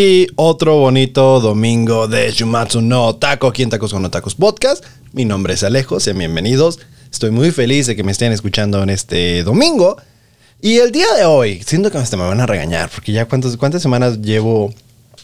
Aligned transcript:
Y 0.00 0.28
otro 0.36 0.76
bonito 0.76 1.40
domingo 1.40 2.06
de 2.06 2.30
Shumatsu 2.30 2.80
no 2.80 3.16
Taco 3.16 3.48
aquí 3.48 3.64
en 3.64 3.70
Tacos 3.70 3.92
con 3.92 4.08
Tacos 4.08 4.36
Podcast. 4.36 4.84
Mi 5.12 5.24
nombre 5.24 5.54
es 5.54 5.64
Alejo, 5.64 5.98
sean 5.98 6.18
bienvenidos. 6.18 6.78
Estoy 7.10 7.32
muy 7.32 7.50
feliz 7.50 7.88
de 7.88 7.96
que 7.96 8.04
me 8.04 8.12
estén 8.12 8.30
escuchando 8.30 8.80
en 8.80 8.90
este 8.90 9.42
domingo. 9.42 9.96
Y 10.62 10.76
el 10.76 10.92
día 10.92 11.12
de 11.16 11.24
hoy, 11.24 11.64
siento 11.66 11.90
que 11.90 11.98
hasta 11.98 12.16
me 12.16 12.22
van 12.22 12.40
a 12.40 12.46
regañar, 12.46 12.88
porque 12.90 13.10
ya 13.10 13.24
cuántas, 13.24 13.56
cuántas 13.56 13.82
semanas 13.82 14.22
llevo 14.22 14.72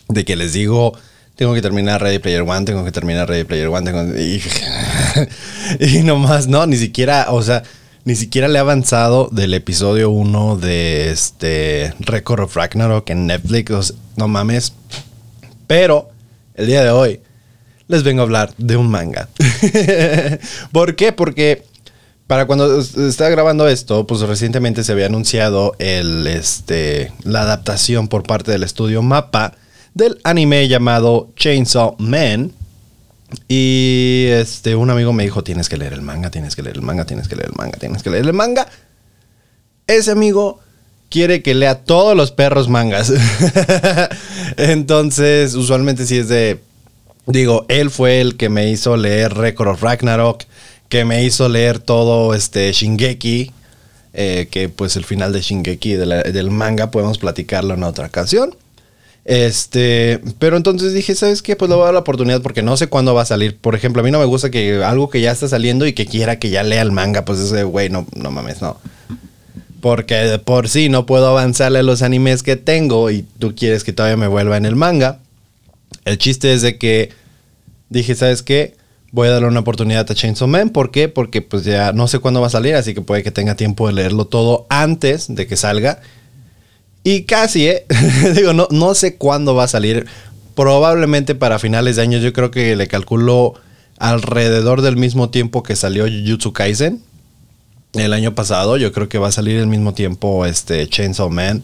de 0.08 0.24
que 0.24 0.34
les 0.34 0.54
digo, 0.54 0.92
tengo 1.36 1.54
que 1.54 1.62
terminar 1.62 2.02
Ready 2.02 2.18
Player 2.18 2.42
One, 2.42 2.64
tengo 2.64 2.84
que 2.84 2.90
terminar 2.90 3.28
Ready 3.28 3.44
Player 3.44 3.68
One, 3.68 3.88
tengo, 3.88 4.18
y, 4.18 4.42
y 5.98 6.02
nomás, 6.02 6.48
no, 6.48 6.66
ni 6.66 6.78
siquiera, 6.78 7.26
o 7.30 7.44
sea, 7.44 7.62
ni 8.04 8.16
siquiera 8.16 8.48
le 8.48 8.58
he 8.58 8.60
avanzado 8.60 9.28
del 9.32 9.54
episodio 9.54 10.10
1 10.10 10.56
de 10.58 11.10
este 11.10 11.94
Record 12.00 12.42
of 12.42 12.54
Ragnarok 12.54 13.08
en 13.10 13.26
Netflix. 13.26 13.94
no 14.16 14.28
mames. 14.28 14.74
Pero 15.66 16.10
el 16.54 16.66
día 16.66 16.84
de 16.84 16.90
hoy 16.90 17.20
les 17.88 18.02
vengo 18.02 18.20
a 18.20 18.24
hablar 18.24 18.52
de 18.58 18.76
un 18.76 18.90
manga. 18.90 19.28
¿Por 20.72 20.96
qué? 20.96 21.12
Porque 21.12 21.64
para 22.26 22.46
cuando 22.46 22.78
estaba 22.78 23.30
grabando 23.30 23.68
esto, 23.68 24.06
pues 24.06 24.20
recientemente 24.20 24.84
se 24.84 24.92
había 24.92 25.06
anunciado 25.06 25.74
el, 25.78 26.26
este, 26.26 27.10
la 27.22 27.42
adaptación 27.42 28.08
por 28.08 28.22
parte 28.22 28.50
del 28.50 28.64
estudio 28.64 29.02
Mapa 29.02 29.54
del 29.94 30.20
anime 30.24 30.68
llamado 30.68 31.30
Chainsaw 31.36 31.96
Man 31.98 32.52
y 33.48 34.26
este, 34.30 34.76
un 34.76 34.90
amigo 34.90 35.12
me 35.12 35.22
dijo, 35.22 35.44
tienes 35.44 35.68
que 35.68 35.76
leer 35.76 35.92
el 35.92 36.02
manga, 36.02 36.30
tienes 36.30 36.56
que 36.56 36.62
leer 36.62 36.76
el 36.76 36.82
manga, 36.82 37.04
tienes 37.04 37.28
que 37.28 37.36
leer 37.36 37.48
el 37.48 37.56
manga, 37.56 37.78
tienes 37.78 38.02
que 38.02 38.10
leer 38.10 38.24
el 38.24 38.32
manga. 38.32 38.66
Ese 39.86 40.10
amigo 40.10 40.60
quiere 41.10 41.42
que 41.42 41.54
lea 41.54 41.84
todos 41.84 42.16
los 42.16 42.32
perros 42.32 42.68
mangas. 42.68 43.12
Entonces, 44.56 45.54
usualmente 45.54 46.06
si 46.06 46.18
es 46.18 46.28
de... 46.28 46.60
Digo, 47.26 47.64
él 47.68 47.90
fue 47.90 48.20
el 48.20 48.36
que 48.36 48.48
me 48.48 48.68
hizo 48.70 48.96
leer 48.96 49.32
Record 49.34 49.68
of 49.68 49.82
Ragnarok, 49.82 50.44
que 50.88 51.04
me 51.04 51.24
hizo 51.24 51.48
leer 51.48 51.78
todo 51.78 52.34
este 52.34 52.70
Shingeki, 52.72 53.50
eh, 54.12 54.48
que 54.50 54.68
pues 54.68 54.96
el 54.96 55.04
final 55.04 55.32
de 55.32 55.40
Shingeki 55.40 55.94
del 55.94 56.50
manga 56.50 56.90
podemos 56.90 57.18
platicarlo 57.18 57.74
en 57.74 57.84
otra 57.84 58.06
ocasión. 58.06 58.54
Este, 59.24 60.20
pero 60.38 60.58
entonces 60.58 60.92
dije, 60.92 61.14
¿sabes 61.14 61.40
qué? 61.40 61.56
Pues 61.56 61.70
le 61.70 61.76
voy 61.76 61.82
a 61.82 61.86
dar 61.86 61.94
la 61.94 62.00
oportunidad 62.00 62.42
porque 62.42 62.62
no 62.62 62.76
sé 62.76 62.88
cuándo 62.88 63.14
va 63.14 63.22
a 63.22 63.26
salir. 63.26 63.56
Por 63.56 63.74
ejemplo, 63.74 64.00
a 64.00 64.04
mí 64.04 64.10
no 64.10 64.18
me 64.18 64.26
gusta 64.26 64.50
que 64.50 64.84
algo 64.84 65.08
que 65.08 65.20
ya 65.20 65.32
está 65.32 65.48
saliendo 65.48 65.86
y 65.86 65.94
que 65.94 66.06
quiera 66.06 66.38
que 66.38 66.50
ya 66.50 66.62
lea 66.62 66.82
el 66.82 66.92
manga, 66.92 67.24
pues 67.24 67.38
ese 67.40 67.64
güey, 67.64 67.88
no, 67.88 68.06
no 68.14 68.30
mames, 68.30 68.60
no. 68.60 68.78
Porque 69.80 70.40
por 70.44 70.68
sí 70.68 70.88
no 70.88 71.06
puedo 71.06 71.26
avanzarle 71.26 71.78
a 71.78 71.82
los 71.82 72.02
animes 72.02 72.42
que 72.42 72.56
tengo 72.56 73.10
y 73.10 73.22
tú 73.38 73.54
quieres 73.54 73.84
que 73.84 73.92
todavía 73.92 74.16
me 74.16 74.28
vuelva 74.28 74.56
en 74.56 74.66
el 74.66 74.76
manga. 74.76 75.20
El 76.04 76.18
chiste 76.18 76.52
es 76.52 76.62
de 76.62 76.78
que 76.78 77.10
dije, 77.88 78.14
¿sabes 78.14 78.42
qué? 78.42 78.76
Voy 79.10 79.28
a 79.28 79.32
darle 79.32 79.48
una 79.48 79.60
oportunidad 79.60 80.10
a 80.10 80.14
Chainsaw 80.14 80.48
Man. 80.48 80.70
¿Por 80.70 80.90
qué? 80.90 81.08
Porque 81.08 81.40
pues 81.40 81.64
ya 81.64 81.92
no 81.92 82.08
sé 82.08 82.18
cuándo 82.18 82.40
va 82.40 82.48
a 82.48 82.50
salir, 82.50 82.74
así 82.74 82.94
que 82.94 83.00
puede 83.00 83.22
que 83.22 83.30
tenga 83.30 83.54
tiempo 83.54 83.86
de 83.86 83.94
leerlo 83.94 84.26
todo 84.26 84.66
antes 84.68 85.34
de 85.34 85.46
que 85.46 85.56
salga. 85.56 86.00
Y 87.04 87.24
casi, 87.24 87.68
¿eh? 87.68 87.86
Digo, 88.34 88.54
no, 88.54 88.66
no 88.70 88.94
sé 88.94 89.16
cuándo 89.16 89.54
va 89.54 89.64
a 89.64 89.68
salir. 89.68 90.06
Probablemente 90.56 91.34
para 91.34 91.58
finales 91.58 91.96
de 91.96 92.02
año. 92.02 92.18
Yo 92.18 92.32
creo 92.32 92.50
que 92.50 92.74
le 92.74 92.88
calculo 92.88 93.54
alrededor 93.98 94.80
del 94.80 94.96
mismo 94.96 95.30
tiempo 95.30 95.62
que 95.62 95.76
salió 95.76 96.06
Jujutsu 96.06 96.52
Kaisen. 96.54 97.02
El 97.92 98.14
año 98.14 98.34
pasado. 98.34 98.78
Yo 98.78 98.90
creo 98.90 99.10
que 99.10 99.18
va 99.18 99.28
a 99.28 99.32
salir 99.32 99.58
el 99.58 99.66
mismo 99.66 99.92
tiempo 99.92 100.46
este 100.46 100.88
Chainsaw 100.88 101.28
Man. 101.28 101.62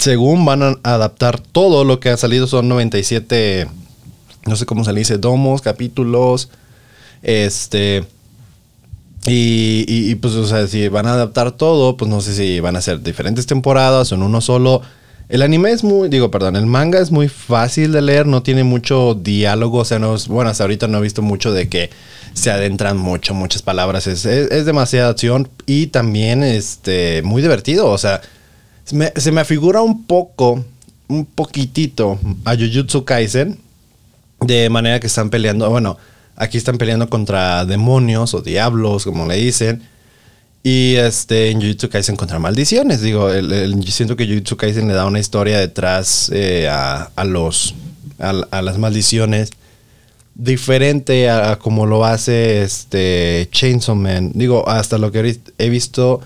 Según 0.00 0.44
van 0.44 0.62
a 0.62 0.76
adaptar 0.82 1.38
todo 1.38 1.84
lo 1.84 2.00
que 2.00 2.10
ha 2.10 2.16
salido, 2.16 2.48
son 2.48 2.68
97. 2.68 3.68
No 4.46 4.56
sé 4.56 4.66
cómo 4.66 4.84
se 4.84 4.92
le 4.92 4.98
dice, 4.98 5.18
domos, 5.18 5.62
capítulos. 5.62 6.50
Este. 7.22 8.04
Y, 9.28 10.14
pues, 10.16 10.34
o 10.34 10.46
sea, 10.46 10.66
si 10.66 10.88
van 10.88 11.06
a 11.06 11.14
adaptar 11.14 11.52
todo, 11.52 11.96
pues 11.96 12.08
no 12.10 12.20
sé 12.20 12.34
si 12.34 12.60
van 12.60 12.76
a 12.76 12.80
ser 12.80 13.02
diferentes 13.02 13.46
temporadas 13.46 14.12
o 14.12 14.14
en 14.14 14.22
uno 14.22 14.40
solo. 14.40 14.82
El 15.28 15.42
anime 15.42 15.72
es 15.72 15.82
muy, 15.82 16.08
digo, 16.08 16.30
perdón, 16.30 16.54
el 16.54 16.66
manga 16.66 17.00
es 17.00 17.10
muy 17.10 17.28
fácil 17.28 17.90
de 17.90 18.00
leer, 18.00 18.26
no 18.26 18.44
tiene 18.44 18.62
mucho 18.62 19.14
diálogo, 19.14 19.78
o 19.78 19.84
sea, 19.84 19.98
no 19.98 20.14
es, 20.14 20.28
bueno, 20.28 20.50
hasta 20.50 20.62
ahorita 20.62 20.86
no 20.86 20.98
he 20.98 21.02
visto 21.02 21.20
mucho 21.20 21.52
de 21.52 21.68
que 21.68 21.90
se 22.32 22.52
adentran 22.52 22.96
mucho, 22.96 23.34
muchas 23.34 23.62
palabras, 23.62 24.06
es, 24.06 24.24
es, 24.24 24.66
demasiada 24.66 25.10
acción 25.10 25.48
y 25.66 25.88
también, 25.88 26.44
este, 26.44 27.22
muy 27.22 27.42
divertido, 27.42 27.88
o 27.88 27.98
sea, 27.98 28.20
se 28.84 29.32
me 29.32 29.40
afigura 29.40 29.82
un 29.82 30.06
poco, 30.06 30.64
un 31.08 31.26
poquitito 31.26 32.20
a 32.44 32.54
Jujutsu 32.54 33.04
Kaisen, 33.04 33.58
de 34.40 34.70
manera 34.70 35.00
que 35.00 35.06
están 35.08 35.30
peleando, 35.30 35.68
bueno, 35.70 35.98
Aquí 36.36 36.58
están 36.58 36.78
peleando 36.78 37.08
contra 37.08 37.64
demonios 37.64 38.34
o 38.34 38.42
diablos, 38.42 39.04
como 39.04 39.26
le 39.26 39.36
dicen. 39.36 39.82
Y 40.62 40.96
este, 40.96 41.50
en 41.50 41.60
Jujutsu 41.60 41.88
Kaisen 41.88 42.16
contra 42.16 42.38
maldiciones. 42.38 43.00
Digo, 43.00 43.30
siento 43.86 44.16
que 44.16 44.26
Jujutsu 44.26 44.56
Kaisen 44.56 44.88
le 44.88 44.94
da 44.94 45.06
una 45.06 45.20
historia 45.20 45.58
detrás 45.58 46.30
eh, 46.34 46.68
a, 46.68 47.24
los, 47.24 47.74
a, 48.18 48.62
las 48.62 48.76
maldiciones 48.76 49.50
diferente 50.34 51.30
a, 51.30 51.58
como 51.58 51.86
lo 51.86 52.04
hace 52.04 52.62
este 52.62 53.48
Chainsaw 53.50 53.94
Man. 53.94 54.32
Digo, 54.34 54.68
hasta 54.68 54.98
lo 54.98 55.10
que 55.12 55.38
he 55.56 55.70
visto, 55.70 56.20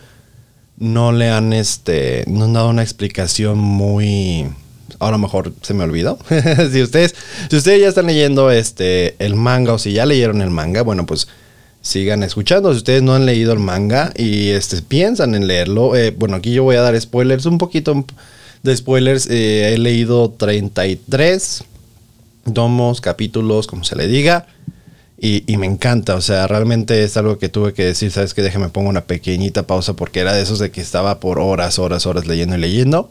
no 0.78 1.12
le 1.12 1.30
han, 1.30 1.52
este, 1.52 2.24
no 2.26 2.44
han 2.46 2.54
dado 2.54 2.70
una 2.70 2.82
explicación 2.82 3.58
muy 3.58 4.48
ahora 5.00 5.18
mejor 5.18 5.52
se 5.62 5.74
me 5.74 5.82
olvidó. 5.82 6.18
si 6.72 6.82
ustedes, 6.82 7.16
si 7.50 7.56
ustedes 7.56 7.80
ya 7.80 7.88
están 7.88 8.06
leyendo 8.06 8.50
este 8.52 9.16
el 9.18 9.34
manga 9.34 9.72
o 9.72 9.78
si 9.78 9.92
ya 9.92 10.06
leyeron 10.06 10.42
el 10.42 10.50
manga, 10.50 10.82
bueno, 10.82 11.06
pues 11.06 11.26
sigan 11.80 12.22
escuchando. 12.22 12.70
Si 12.72 12.78
ustedes 12.78 13.02
no 13.02 13.14
han 13.14 13.26
leído 13.26 13.52
el 13.52 13.58
manga 13.58 14.12
y 14.16 14.50
este, 14.50 14.80
piensan 14.82 15.34
en 15.34 15.46
leerlo, 15.46 15.96
eh, 15.96 16.14
bueno, 16.16 16.36
aquí 16.36 16.52
yo 16.52 16.62
voy 16.62 16.76
a 16.76 16.82
dar 16.82 17.00
spoilers, 17.00 17.46
un 17.46 17.58
poquito 17.58 18.04
de 18.62 18.76
spoilers. 18.76 19.28
Eh, 19.28 19.74
he 19.74 19.78
leído 19.78 20.30
33 20.30 21.64
tomos, 22.54 23.00
capítulos, 23.00 23.66
como 23.66 23.84
se 23.84 23.96
le 23.96 24.06
diga. 24.06 24.46
Y, 25.22 25.44
y, 25.46 25.58
me 25.58 25.66
encanta, 25.66 26.14
o 26.14 26.22
sea, 26.22 26.46
realmente 26.46 27.04
es 27.04 27.18
algo 27.18 27.36
que 27.36 27.50
tuve 27.50 27.74
que 27.74 27.84
decir, 27.84 28.10
sabes 28.10 28.32
que 28.32 28.40
déjame 28.40 28.70
pongo 28.70 28.88
una 28.88 29.02
pequeñita 29.02 29.66
pausa 29.66 29.92
porque 29.92 30.20
era 30.20 30.32
de 30.32 30.40
esos 30.40 30.58
de 30.58 30.70
que 30.70 30.80
estaba 30.80 31.20
por 31.20 31.38
horas, 31.38 31.78
horas, 31.78 32.06
horas 32.06 32.26
leyendo 32.26 32.56
y 32.56 32.60
leyendo. 32.60 33.10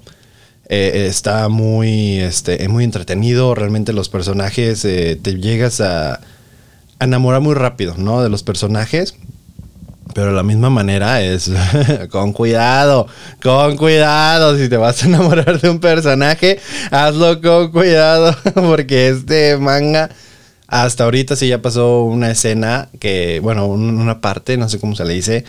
Eh, 0.71 1.07
está 1.07 1.49
muy, 1.49 2.19
este, 2.19 2.67
muy 2.69 2.83
entretenido. 2.83 3.55
Realmente 3.55 3.91
los 3.91 4.07
personajes 4.07 4.85
eh, 4.85 5.19
te 5.21 5.39
llegas 5.39 5.81
a, 5.81 6.21
enamorar 6.99 7.41
muy 7.41 7.55
rápido, 7.55 7.95
¿no? 7.97 8.21
De 8.21 8.29
los 8.29 8.43
personajes. 8.43 9.15
Pero 10.13 10.27
de 10.27 10.33
la 10.33 10.43
misma 10.43 10.69
manera 10.69 11.21
es 11.21 11.51
con 12.11 12.33
cuidado, 12.33 13.07
con 13.41 13.77
cuidado. 13.77 14.57
Si 14.57 14.69
te 14.69 14.77
vas 14.77 15.03
a 15.03 15.07
enamorar 15.07 15.59
de 15.59 15.69
un 15.69 15.79
personaje, 15.79 16.59
hazlo 16.91 17.41
con 17.41 17.71
cuidado. 17.71 18.35
Porque 18.53 19.09
este 19.09 19.57
manga, 19.57 20.09
hasta 20.67 21.05
ahorita 21.05 21.35
sí 21.35 21.47
ya 21.47 21.63
pasó 21.63 22.03
una 22.03 22.29
escena 22.29 22.89
que, 22.99 23.39
bueno, 23.41 23.65
una 23.67 24.21
parte, 24.21 24.57
no 24.57 24.69
sé 24.69 24.79
cómo 24.79 24.95
se 24.95 25.05
le 25.05 25.13
dice, 25.15 25.45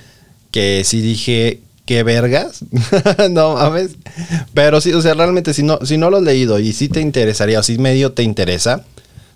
que 0.51 0.83
sí 0.85 1.01
dije, 1.03 1.61
qué 1.91 2.05
vergas. 2.05 2.65
no 3.33 3.55
mames. 3.55 3.97
Pero 4.55 4.81
sí, 4.81 4.93
o 4.93 5.03
sea, 5.03 5.15
realmente 5.15 5.53
si 5.53 5.65
no, 5.65 5.81
si 5.83 5.97
no 5.97 6.09
lo 6.09 6.19
has 6.19 6.23
leído 6.23 6.61
y 6.61 6.73
si 6.73 6.89
te 6.89 7.01
interesaría 7.01 7.59
o 7.59 7.65
si 7.65 7.79
medio 7.79 8.13
te 8.13 8.23
interesa, 8.23 8.85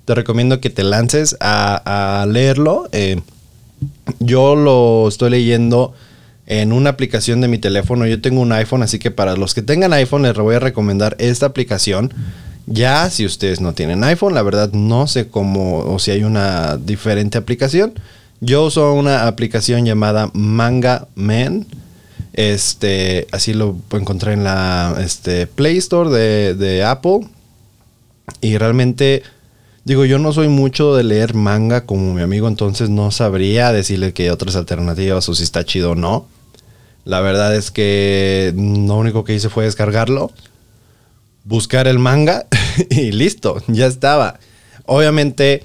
te 0.04 0.14
recomiendo 0.14 0.60
que 0.60 0.70
te 0.70 0.84
lances 0.84 1.36
a, 1.40 2.24
leerlo. 2.28 2.88
Eh, 2.92 3.20
yo 4.20 4.54
lo 4.54 5.08
estoy 5.08 5.30
leyendo 5.30 5.94
en 6.46 6.72
una 6.72 6.90
aplicación 6.90 7.40
de 7.40 7.48
mi 7.48 7.58
teléfono. 7.58 8.06
Yo 8.06 8.20
tengo 8.20 8.40
un 8.40 8.52
iPhone, 8.52 8.84
así 8.84 9.00
que 9.00 9.10
para 9.10 9.36
los 9.36 9.52
que 9.52 9.62
tengan 9.62 9.92
iPhone 9.92 10.22
les 10.22 10.34
voy 10.34 10.54
a 10.54 10.60
recomendar 10.60 11.16
esta 11.18 11.46
aplicación. 11.46 12.14
Ya 12.66 13.10
si 13.10 13.26
ustedes 13.26 13.60
no 13.60 13.72
tienen 13.72 14.04
iPhone, 14.04 14.32
la 14.32 14.42
verdad 14.42 14.70
no 14.72 15.08
sé 15.08 15.26
cómo 15.26 15.78
o 15.80 15.98
si 15.98 16.12
hay 16.12 16.22
una 16.22 16.76
diferente 16.76 17.36
aplicación. 17.36 17.94
Yo 18.40 18.64
uso 18.64 18.94
una 18.94 19.26
aplicación 19.26 19.84
llamada 19.84 20.30
Manga 20.34 21.08
Man 21.16 21.66
este, 22.34 23.28
así 23.30 23.54
lo 23.54 23.76
encontré 23.92 24.32
en 24.32 24.44
la 24.44 24.96
este, 25.00 25.46
Play 25.46 25.78
Store 25.78 26.10
de, 26.10 26.84
Apple. 26.84 27.20
Y 28.40 28.58
realmente, 28.58 29.22
digo, 29.84 30.04
yo 30.04 30.18
no 30.18 30.32
soy 30.32 30.48
mucho 30.48 30.94
de 30.96 31.04
leer 31.04 31.34
manga 31.34 31.86
como 31.86 32.12
mi 32.12 32.22
amigo, 32.22 32.48
entonces 32.48 32.90
no 32.90 33.10
sabría 33.10 33.72
decirle 33.72 34.12
que 34.12 34.24
hay 34.24 34.28
otras 34.30 34.56
alternativas 34.56 35.28
o 35.28 35.34
si 35.34 35.44
está 35.44 35.64
chido 35.64 35.92
o 35.92 35.94
no. 35.94 36.26
La 37.04 37.20
verdad 37.20 37.54
es 37.54 37.70
que 37.70 38.52
lo 38.56 38.96
único 38.96 39.24
que 39.24 39.34
hice 39.34 39.50
fue 39.50 39.64
descargarlo, 39.64 40.32
buscar 41.44 41.86
el 41.86 41.98
manga 41.98 42.46
y 42.90 43.12
listo, 43.12 43.62
ya 43.68 43.86
estaba. 43.86 44.40
Obviamente 44.86 45.64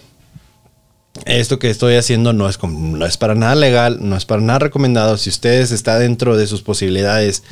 esto 1.29 1.59
que 1.59 1.69
estoy 1.69 1.95
haciendo 1.95 2.33
no 2.33 2.49
es, 2.49 2.59
no 2.63 3.05
es 3.05 3.17
para 3.17 3.35
nada 3.35 3.55
legal, 3.55 3.99
no 4.01 4.15
es 4.17 4.25
para 4.25 4.41
nada 4.41 4.59
recomendado. 4.59 5.17
Si 5.17 5.29
ustedes 5.29 5.71
está 5.71 5.99
dentro 5.99 6.35
de 6.35 6.47
sus 6.47 6.61
posibilidades 6.61 7.43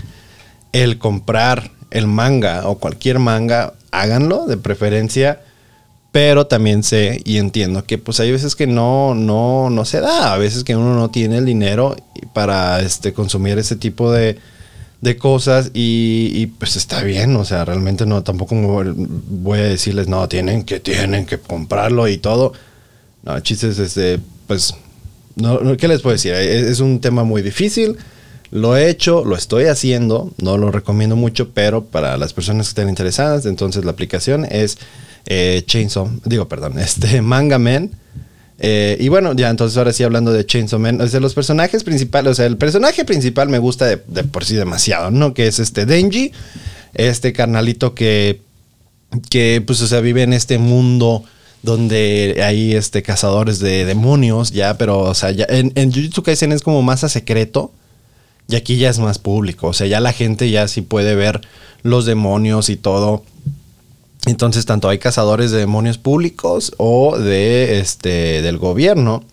el 0.72 0.98
comprar 0.98 1.72
el 1.92 2.08
manga 2.08 2.68
o 2.68 2.80
cualquier 2.80 3.20
manga, 3.20 3.74
háganlo, 3.92 4.46
de 4.48 4.58
preferencia. 4.58 5.42
Pero 6.12 6.48
también 6.48 6.84
sé 6.84 7.22
y 7.26 7.38
entiendo 7.38 7.84
que 7.84 7.98
pues 7.98 8.20
hay 8.20 8.32
veces 8.32 8.56
que 8.56 8.66
no, 8.66 9.14
no, 9.14 9.70
no 9.70 9.86
se 9.86 10.02
da. 10.02 10.34
A 10.34 10.38
veces 10.38 10.64
que 10.64 10.76
uno 10.76 10.96
no 10.96 11.10
tiene 11.12 11.38
el 11.38 11.46
dinero 11.46 11.96
para 12.34 12.82
este, 12.82 13.14
consumir 13.14 13.60
ese 13.60 13.76
tipo 13.76 14.12
de, 14.12 14.40
de 15.02 15.18
cosas 15.18 15.72
y, 15.74 16.48
pues 16.58 16.76
está 16.76 17.04
bien, 17.04 17.36
o 17.36 17.46
sea, 17.46 17.66
realmente 17.66 18.06
no, 18.06 18.24
tampoco 18.24 18.56
voy 18.56 19.60
a 19.60 19.64
decirles, 19.64 20.08
no, 20.08 20.28
tienen 20.28 20.64
que, 20.64 20.80
tienen 20.80 21.26
que 21.26 21.38
comprarlo 21.38 22.08
y 22.08 22.18
todo. 22.18 22.54
No, 23.28 23.38
chistes, 23.42 23.78
este, 23.78 24.20
pues, 24.48 24.74
¿qué 25.78 25.88
les 25.90 26.02
puedo 26.02 26.14
decir? 26.14 26.34
Es, 26.34 26.80
un 26.80 27.02
tema 27.02 27.26
muy 27.26 27.42
difícil, 27.42 27.98
lo 28.52 28.78
he 28.78 28.90
hecho, 28.90 29.26
lo 29.26 29.36
estoy 29.36 29.66
haciendo, 29.66 30.32
no 30.38 30.58
lo 30.58 30.72
recomiendo 30.72 31.18
mucho, 31.18 31.50
pero 31.50 31.84
para 31.84 32.16
las 32.16 32.32
personas 32.32 32.68
que 32.68 32.70
estén 32.70 32.88
interesadas, 32.88 33.46
entonces 33.46 33.84
la 33.84 33.92
aplicación 33.92 34.46
es 34.46 34.78
eh, 35.26 35.62
Chainsaw, 35.68 36.10
digo, 36.24 36.48
perdón, 36.48 36.80
este 36.80 37.22
Manga 37.22 37.60
Man 37.60 37.92
eh, 38.60 38.96
y 38.98 39.10
bueno, 39.10 39.34
ya 39.34 39.50
entonces 39.50 39.78
ahora 39.78 39.92
sí 39.92 40.04
hablando 40.04 40.32
de 40.32 40.46
Chainsaw 40.46 40.80
Man, 40.80 40.98
de 40.98 41.20
los 41.20 41.34
personajes 41.34 41.84
principales, 41.84 42.32
o 42.32 42.36
sea, 42.36 42.46
el 42.46 42.56
personaje 42.56 43.04
principal 43.04 43.50
me 43.50 43.60
gusta 43.60 43.88
de, 43.88 43.98
por 43.98 44.46
sí 44.46 44.56
demasiado, 44.56 45.12
¿no? 45.12 45.34
Que 45.34 45.48
es 45.48 45.60
este 45.60 45.86
Denji, 45.86 46.32
este 46.94 47.34
carnalito 47.34 47.94
que, 47.94 48.40
que 49.30 49.62
pues, 49.68 49.82
o 49.82 49.88
sea, 49.88 50.00
vive 50.00 50.24
en 50.24 50.32
este 50.32 50.60
mundo 50.60 51.26
donde 51.68 52.42
hay 52.46 52.76
este 52.76 53.04
cazadores 53.04 53.60
de 53.60 53.84
demonios, 53.84 54.52
ya, 54.52 54.78
pero, 54.78 55.00
o 55.00 55.14
sea, 55.14 55.32
ya, 55.32 55.46
en, 55.50 55.74
en 55.76 55.92
Jujutsu 55.92 56.24
Kaisen 56.24 56.54
es 56.54 56.62
como 56.62 56.82
más 56.82 57.04
a 57.04 57.10
secreto, 57.10 57.74
y 58.48 58.56
aquí 58.56 58.78
ya 58.78 58.90
es 58.90 59.00
más 59.00 59.20
público, 59.20 59.68
o 59.68 59.74
sea, 59.74 59.86
ya 59.86 60.00
la 60.00 60.14
gente 60.14 60.50
ya 60.50 60.70
sí 60.70 60.82
puede 60.82 61.14
ver 61.14 61.42
los 61.84 62.06
demonios 62.06 62.70
y 62.70 62.78
todo. 62.78 63.24
Entonces, 64.28 64.66
tanto 64.66 64.88
hay 64.88 64.98
cazadores 64.98 65.52
de 65.52 65.60
demonios 65.60 65.98
públicos 65.98 66.72
o 66.78 67.18
de 67.18 67.80
este 67.80 68.42
del 68.42 68.58
gobierno. 68.58 69.26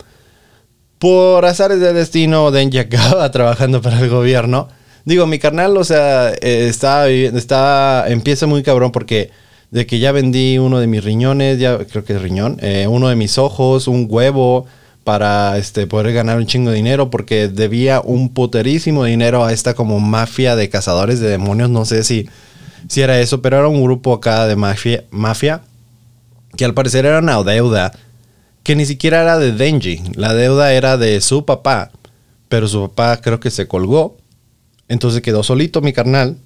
Por 0.99 1.45
azares 1.45 1.79
de 1.79 1.93
destino, 1.93 2.51
Denji 2.51 2.79
acaba 2.79 3.31
trabajando 3.33 3.81
para 3.81 4.01
el 4.01 4.09
gobierno. 4.11 4.69
Digo, 5.05 5.29
mi 5.29 5.39
carnal, 5.39 5.77
o 5.77 5.85
sea, 5.85 6.31
está, 6.31 7.09
está, 7.09 8.07
empieza 8.09 8.49
muy 8.49 8.65
cabrón 8.65 8.91
porque 8.91 9.31
de 9.75 9.87
que 9.87 9.99
ya 9.99 10.13
vendí 10.13 10.57
uno 10.59 10.79
de 10.79 10.87
mis 10.87 11.03
riñones, 11.03 11.59
ya 11.59 11.77
creo 11.85 12.05
que 12.05 12.13
es 12.13 12.23
riñón, 12.23 12.59
eh, 12.63 12.87
uno 12.89 13.09
de 13.09 13.17
mis 13.17 13.39
ojos, 13.39 13.89
un 13.89 14.07
huevo 14.09 14.67
para 15.03 15.59
este, 15.59 15.89
poder 15.89 16.15
ganar 16.15 16.39
un 16.39 16.47
chingo 16.47 16.71
de 16.71 16.77
dinero 16.77 17.11
porque 17.11 17.49
debía 17.49 18.01
un 18.01 18.29
puterísimo 18.29 19.03
dinero 19.03 19.45
a 19.45 19.53
esta 19.53 19.75
como 19.75 19.99
mafia 19.99 20.55
de 20.55 20.69
cazadores 20.69 21.19
de 21.19 21.29
demonios. 21.29 21.71
No 21.71 21.85
sé 21.85 22.05
si 22.05 22.29
si 22.89 23.01
era 23.01 23.19
eso, 23.19 23.43
pero 23.43 23.59
era 23.59 23.67
un 23.67 23.83
grupo 23.83 24.13
acá 24.13 24.47
de 24.47 24.55
mafia, 24.55 25.05
mafia 25.11 25.63
que 26.57 26.65
al 26.65 26.75
parecer 26.75 27.05
era 27.05 27.19
una 27.19 27.43
deuda 27.43 27.93
que 28.63 28.77
ni 28.77 28.87
siquiera 28.87 29.23
era 29.23 29.41
de 29.41 29.51
Denji. 29.51 30.03
La 30.15 30.35
deuda 30.35 30.73
era 30.73 30.97
de 30.97 31.21
su 31.21 31.45
papá, 31.45 31.91
pero 32.49 32.69
su 32.69 32.81
papá 32.83 33.21
creo 33.21 33.41
que 33.41 33.51
se 33.51 33.67
colgó. 33.67 34.17
Entonces 34.87 35.21
quedó 35.21 35.43
solito 35.43 35.81
mi 35.81 35.93
carnal. 35.93 36.37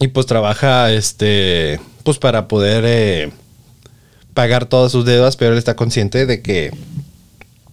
Y 0.00 0.08
pues 0.08 0.26
trabaja, 0.26 0.92
este, 0.92 1.80
pues 2.04 2.18
para 2.18 2.48
poder 2.48 2.84
eh, 2.86 3.32
pagar 4.34 4.66
todas 4.66 4.92
sus 4.92 5.04
deudas, 5.04 5.36
pero 5.36 5.52
él 5.52 5.58
está 5.58 5.76
consciente 5.76 6.26
de 6.26 6.40
que 6.42 6.72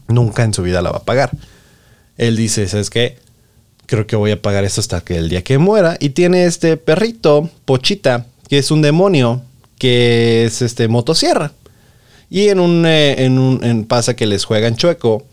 nunca 0.08 0.44
en 0.44 0.54
su 0.54 0.64
vida 0.64 0.82
la 0.82 0.92
va 0.92 0.98
a 0.98 1.04
pagar. 1.04 1.32
Él 2.18 2.36
dice, 2.36 2.68
¿sabes 2.68 2.90
qué? 2.90 3.18
creo 3.86 4.08
que 4.08 4.16
voy 4.16 4.32
a 4.32 4.42
pagar 4.42 4.64
esto 4.64 4.82
hasta 4.82 5.02
que 5.02 5.18
el 5.18 5.30
día 5.30 5.44
que 5.44 5.58
muera. 5.58 5.98
Y 6.00 6.10
tiene 6.10 6.46
este 6.46 6.78
perrito, 6.78 7.50
Pochita, 7.66 8.26
que 8.48 8.58
es 8.58 8.72
un 8.72 8.82
demonio, 8.82 9.42
que 9.78 10.46
es 10.46 10.62
este 10.62 10.88
motosierra. 10.88 11.52
Y 12.30 12.50
en 12.50 12.60
un, 12.60 12.86
eh, 12.86 13.24
en 13.24 13.38
un 13.38 13.86
pasa 13.86 14.16
que 14.16 14.26
les 14.26 14.46
juegan 14.46 14.76
chueco. 14.76 15.26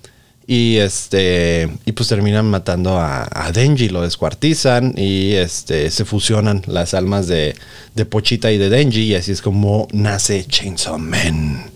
Y 0.47 0.77
este. 0.79 1.71
Y 1.85 1.93
pues 1.93 2.09
terminan 2.09 2.47
matando 2.47 2.99
a, 2.99 3.51
Denji, 3.53 3.89
lo 3.89 4.03
descuartizan. 4.03 4.95
Y 4.97 5.33
este. 5.33 5.91
se 5.91 6.05
fusionan 6.05 6.63
las 6.67 6.95
almas 6.95 7.27
de, 7.27 7.55
de 7.95 8.05
Pochita 8.07 8.51
y 8.53 8.59
de 8.59 8.69
Denji. 8.69 9.03
Y 9.03 9.15
así 9.15 9.33
es 9.33 9.43
como 9.43 9.89
nace 9.93 10.45
Chainsaw 10.45 10.99
Man. 10.99 11.71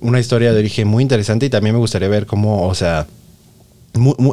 Una 0.00 0.20
historia 0.20 0.52
de 0.52 0.58
origen 0.58 0.88
muy 0.88 1.02
interesante. 1.02 1.46
Y 1.46 1.50
también 1.50 1.74
me 1.74 1.80
gustaría 1.80 2.08
ver 2.08 2.26
cómo, 2.26 2.66
o 2.66 2.74
sea 2.74 3.06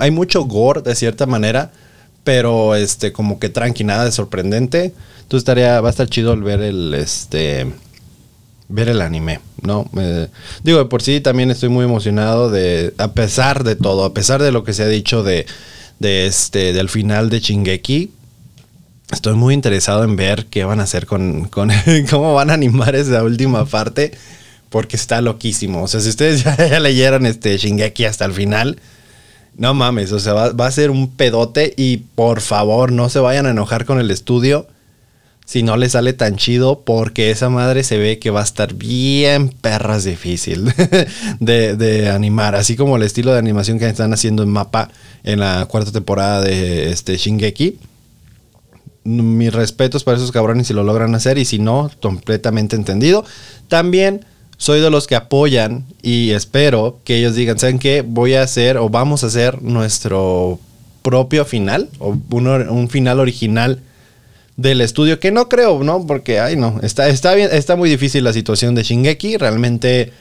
hay 0.02 0.12
mucho 0.12 0.46
gore 0.46 0.82
de 0.82 0.96
cierta 0.96 1.26
manera, 1.26 1.72
pero 2.24 2.76
este 2.76 3.12
como 3.12 3.40
que 3.40 3.50
tranqui, 3.50 3.84
nada 3.84 4.06
de 4.06 4.12
sorprendente. 4.12 4.94
Entonces 5.22 5.40
estaría, 5.40 5.82
va 5.82 5.90
a 5.90 5.92
estar 5.92 6.08
chido 6.08 6.34
el 6.34 6.44
ver 6.44 6.62
el 6.62 6.94
este 6.94 7.72
ver 8.70 8.88
el 8.90 9.02
anime, 9.02 9.40
¿no? 9.62 9.90
digo, 10.64 10.78
de 10.78 10.86
por 10.86 11.02
sí 11.02 11.20
también 11.22 11.52
estoy 11.52 11.70
muy 11.70 11.84
emocionado 11.84 12.50
de, 12.50 12.94
a 12.98 13.12
pesar 13.14 13.64
de 13.64 13.76
todo, 13.76 14.06
a 14.06 14.14
pesar 14.14 14.42
de 14.42 14.52
lo 14.52 14.64
que 14.64 14.74
se 14.74 14.84
ha 14.84 14.88
dicho 14.88 15.24
de, 15.24 15.46
de 16.00 16.28
este, 16.28 16.72
del 16.72 16.88
final 16.88 17.30
de 17.30 17.40
Shingeki, 17.40 18.12
estoy 19.12 19.34
muy 19.34 19.54
interesado 19.54 20.04
en 20.04 20.16
ver 20.16 20.46
qué 20.46 20.64
van 20.64 20.80
a 20.80 20.84
hacer 20.84 21.08
con, 21.08 21.46
con 21.46 21.72
cómo 22.10 22.34
van 22.34 22.52
a 22.52 22.54
animar 22.54 22.96
esa 22.96 23.24
última 23.24 23.66
parte, 23.66 24.12
porque 24.70 24.96
está 24.96 25.22
loquísimo. 25.22 25.84
O 25.84 25.88
sea, 25.88 26.00
si 26.00 26.10
ustedes 26.10 26.44
ya, 26.46 26.56
ya 26.56 26.80
leyeron 26.80 27.26
este 27.26 27.58
Shingeki 27.58 28.06
hasta 28.06 28.26
el 28.26 28.34
final, 28.34 28.80
no 29.60 29.74
mames, 29.74 30.14
o 30.14 30.20
sea, 30.20 30.34
va, 30.34 30.68
a 30.68 30.72
ser 30.72 30.90
un 30.90 31.10
pedote 31.10 31.74
y 31.76 31.98
por 31.98 32.40
favor 32.40 32.94
no 32.94 33.10
se 33.10 33.20
vayan 33.20 33.46
a 33.46 33.50
enojar 33.50 33.84
con 33.86 34.00
el 34.00 34.10
estudio 34.10 34.68
si 35.50 35.64
no 35.64 35.78
le 35.78 35.90
sale 35.90 36.14
tan 36.14 36.36
chido 36.36 36.82
porque 36.82 37.32
esa 37.32 37.50
madre 37.50 37.84
se 37.84 37.98
ve 37.98 38.20
que 38.20 38.30
va 38.30 38.42
a 38.42 38.44
estar 38.44 38.76
bien 38.76 39.50
perras 39.50 40.04
difícil 40.04 40.72
de, 41.40 42.12
animar, 42.14 42.54
así 42.54 42.76
como 42.76 42.98
el 42.98 43.02
estilo 43.02 43.34
de 43.34 43.40
animación 43.40 43.80
que 43.80 43.88
están 43.88 44.14
haciendo 44.14 44.44
en 44.44 44.50
Mapa 44.50 44.92
en 45.24 45.40
la 45.40 45.66
cuarta 45.66 45.92
temporada 45.92 46.42
de 46.42 46.92
este 46.92 47.18
Shingeki. 47.18 47.80
Mis 49.06 49.52
respetos 49.52 50.04
para 50.04 50.18
esos 50.18 50.32
cabrones 50.32 50.68
si 50.68 50.76
lo 50.76 50.84
logran 50.84 51.16
hacer 51.16 51.40
y 51.40 51.46
si 51.46 51.58
no, 51.58 51.90
completamente 52.00 52.76
entendido. 52.76 53.26
También 53.70 54.24
soy 54.58 54.82
de 54.82 54.92
los 54.92 55.08
que 55.08 55.16
apoyan 55.16 55.84
y 56.04 56.30
espero 56.30 57.00
que 57.04 57.18
ellos 57.18 57.34
digan, 57.34 57.58
¿saben 57.58 57.80
qué? 57.80 58.04
Voy 58.04 58.36
a 58.36 58.44
hacer 58.44 58.78
o 58.78 58.90
vamos 58.90 59.24
a 59.24 59.28
hacer 59.28 59.64
nuestro 59.64 60.60
propio 61.02 61.44
final 61.44 61.90
o 61.98 62.10
un, 62.10 62.88
final 62.88 63.20
original 63.20 63.82
del 64.60 64.82
estudio 64.82 65.20
que 65.20 65.32
no 65.32 65.50
creo, 65.50 65.84
¿no? 65.84 66.06
Porque, 66.06 66.40
ay, 66.40 66.56
no, 66.56 66.80
está, 66.84 67.10
está 67.10 67.34
bien, 67.34 67.50
está 67.52 67.76
muy 67.76 67.90
difícil 67.90 68.24
la 68.24 68.34
situación 68.34 68.76
de 68.76 68.84
Shingeki, 68.84 69.38
realmente 69.38 70.12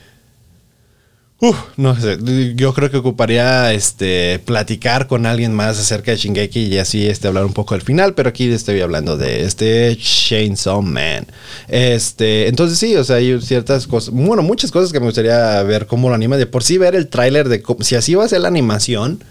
Uf, 1.41 1.57
no 1.77 1.95
sé, 1.95 2.19
yo 2.57 2.75
creo 2.75 2.91
que 2.91 2.97
ocuparía 2.97 3.73
este 3.73 4.41
platicar 4.41 5.07
con 5.07 5.25
alguien 5.25 5.55
más 5.55 5.79
acerca 5.79 6.11
de 6.11 6.17
Shingeki 6.17 6.65
y 6.65 6.79
así 6.79 7.07
este 7.07 7.29
hablar 7.29 7.45
un 7.45 7.53
poco 7.53 7.75
del 7.75 7.83
final, 7.83 8.15
pero 8.15 8.31
aquí 8.31 8.51
estoy 8.51 8.81
hablando 8.81 9.17
de 9.17 9.45
este 9.45 9.97
Chainsaw 9.97 10.83
Man. 10.83 11.29
Este, 11.69 12.49
entonces 12.49 12.77
sí, 12.77 12.97
o 12.97 13.05
sea, 13.05 13.17
hay 13.17 13.41
ciertas 13.41 13.87
cosas, 13.87 14.13
bueno, 14.13 14.43
muchas 14.43 14.73
cosas 14.73 14.93
que 14.93 14.99
me 14.99 15.07
gustaría 15.07 15.63
ver 15.63 15.87
cómo 15.87 16.09
lo 16.09 16.17
anima, 16.17 16.37
de 16.37 16.47
por 16.47 16.65
sí 16.65 16.77
ver 16.77 16.97
el 16.97 17.07
tráiler 17.07 17.49
de 17.49 17.63
si 17.83 17.95
así 17.95 18.17
va 18.17 18.25
a 18.25 18.29
ser 18.29 18.41
la 18.41 18.49
animación, 18.49 19.23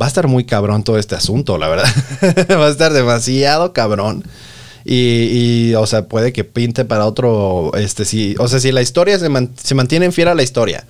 va 0.00 0.06
a 0.06 0.08
estar 0.08 0.28
muy 0.28 0.44
cabrón 0.44 0.84
todo 0.84 0.98
este 0.98 1.14
asunto, 1.14 1.58
la 1.58 1.68
verdad. 1.68 1.88
va 2.50 2.66
a 2.66 2.70
estar 2.70 2.92
demasiado 2.92 3.72
cabrón. 3.72 4.24
Y, 4.84 5.74
o 5.74 5.84
sea, 5.86 6.06
puede 6.06 6.32
que 6.32 6.44
pinte 6.44 6.84
para 6.84 7.06
otro, 7.06 7.72
este, 7.74 8.04
sí, 8.04 8.36
o 8.38 8.46
sea, 8.46 8.60
si 8.60 8.70
la 8.70 8.82
historia 8.82 9.18
se, 9.18 9.28
se 9.56 9.74
mantiene 9.74 10.12
fiel 10.12 10.28
a 10.28 10.36
la 10.36 10.44
historia 10.44 10.86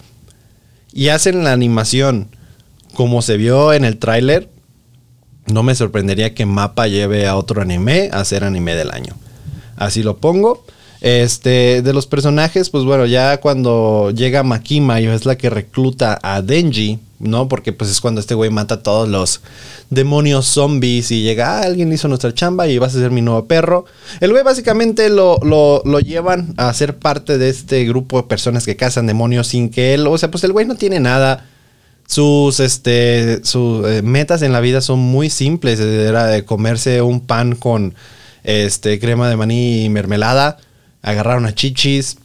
y 0.92 1.08
hacen 1.08 1.44
la 1.44 1.52
animación 1.52 2.28
como 2.92 3.22
se 3.22 3.38
vio 3.38 3.72
en 3.72 3.86
el 3.86 3.96
tráiler, 3.96 4.50
no 5.46 5.62
me 5.62 5.74
sorprendería 5.74 6.34
que 6.34 6.44
Mapa 6.44 6.88
lleve 6.88 7.26
a 7.26 7.36
otro 7.36 7.62
anime 7.62 8.10
a 8.12 8.24
ser 8.24 8.44
anime 8.44 8.74
del 8.74 8.90
año. 8.90 9.14
Así 9.76 10.02
lo 10.02 10.18
pongo. 10.18 10.64
Este, 11.00 11.82
de 11.82 11.92
los 11.92 12.06
personajes, 12.06 12.70
pues 12.70 12.84
bueno, 12.84 13.06
ya 13.06 13.38
cuando 13.38 14.10
llega 14.10 14.42
Makima 14.42 15.00
y 15.00 15.06
es 15.06 15.24
la 15.24 15.36
que 15.36 15.50
recluta 15.50 16.18
a 16.22 16.42
Denji, 16.42 16.98
¿no? 17.18 17.48
Porque 17.48 17.72
pues 17.72 17.90
es 17.90 18.00
cuando 18.00 18.20
este 18.20 18.34
güey 18.34 18.50
mata 18.50 18.76
a 18.76 18.82
todos 18.82 19.08
los 19.08 19.40
demonios 19.90 20.46
zombies 20.46 21.10
y 21.10 21.22
llega, 21.22 21.58
ah, 21.58 21.62
alguien 21.62 21.92
hizo 21.92 22.08
nuestra 22.08 22.34
chamba 22.34 22.68
y 22.68 22.78
vas 22.78 22.94
a 22.94 22.98
ser 22.98 23.10
mi 23.10 23.22
nuevo 23.22 23.46
perro. 23.46 23.84
El 24.20 24.32
güey 24.32 24.42
básicamente 24.44 25.08
lo, 25.08 25.38
lo, 25.42 26.00
llevan 26.00 26.54
a 26.56 26.72
ser 26.74 26.96
parte 26.96 27.38
de 27.38 27.48
este 27.48 27.84
grupo 27.84 28.18
de 28.18 28.28
personas 28.28 28.64
que 28.64 28.76
cazan 28.76 29.06
demonios 29.06 29.48
sin 29.48 29.70
que 29.70 29.94
él, 29.94 30.06
o 30.06 30.18
sea, 30.18 30.30
pues 30.30 30.44
el 30.44 30.52
güey 30.52 30.66
no 30.66 30.76
tiene 30.76 31.00
nada. 31.00 31.46
Sus, 32.06 32.60
este, 32.60 33.44
sus 33.44 33.84
eh, 33.86 34.02
metas 34.02 34.42
en 34.42 34.52
la 34.52 34.60
vida 34.60 34.80
son 34.80 35.00
muy 35.00 35.28
simples. 35.28 35.80
Era 35.80 36.26
de 36.26 36.44
comerse 36.44 37.02
un 37.02 37.20
pan 37.20 37.56
con, 37.56 37.94
este, 38.46 39.00
crema 39.00 39.28
de 39.28 39.36
maní 39.36 39.84
y 39.84 39.88
mermelada, 39.88 40.58
agarrar 41.02 41.38
unas 41.38 41.54
chichis, 41.54 42.18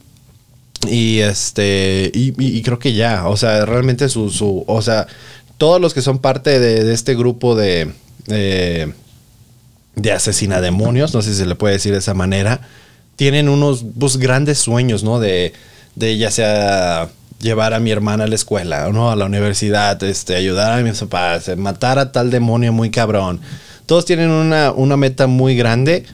y 0.88 1.20
este, 1.20 2.10
y, 2.12 2.62
creo 2.62 2.78
que 2.78 2.92
ya, 2.92 3.28
o 3.28 3.36
sea, 3.36 3.64
realmente 3.64 4.08
su, 4.08 4.30
su 4.30 4.64
o 4.66 4.82
sea, 4.82 5.06
todos 5.58 5.80
los 5.80 5.94
que 5.94 6.02
son 6.02 6.18
parte 6.18 6.58
de, 6.58 6.92
este 6.92 7.14
grupo 7.14 7.54
de, 7.54 7.92
de, 8.26 10.12
asesina 10.12 10.60
demonios, 10.60 11.14
no 11.14 11.22
sé 11.22 11.30
si 11.30 11.38
se 11.38 11.46
le 11.46 11.54
puede 11.54 11.74
decir 11.74 11.92
de 11.92 11.98
esa 11.98 12.14
manera, 12.14 12.60
tienen 13.16 13.48
unos 13.48 13.84
pues, 13.98 14.16
grandes 14.16 14.58
sueños, 14.58 15.04
¿no? 15.04 15.20
De, 15.20 15.52
de 15.94 16.16
ya 16.16 16.30
sea 16.30 17.10
llevar 17.40 17.74
a 17.74 17.80
mi 17.80 17.90
hermana 17.90 18.24
a 18.24 18.26
la 18.26 18.34
escuela, 18.34 18.88
¿no? 18.92 19.10
A 19.10 19.16
la 19.16 19.26
universidad, 19.26 20.02
este, 20.02 20.34
ayudar 20.34 20.78
a 20.78 20.82
mis 20.82 20.98
papás, 20.98 21.56
matar 21.56 21.98
a 21.98 22.10
tal 22.10 22.30
demonio 22.30 22.72
muy 22.72 22.90
cabrón. 22.90 23.40
Todos 23.86 24.04
tienen 24.04 24.30
una, 24.30 24.72
una 24.72 24.96
meta 24.96 25.26
muy 25.26 25.56
grande. 25.56 26.04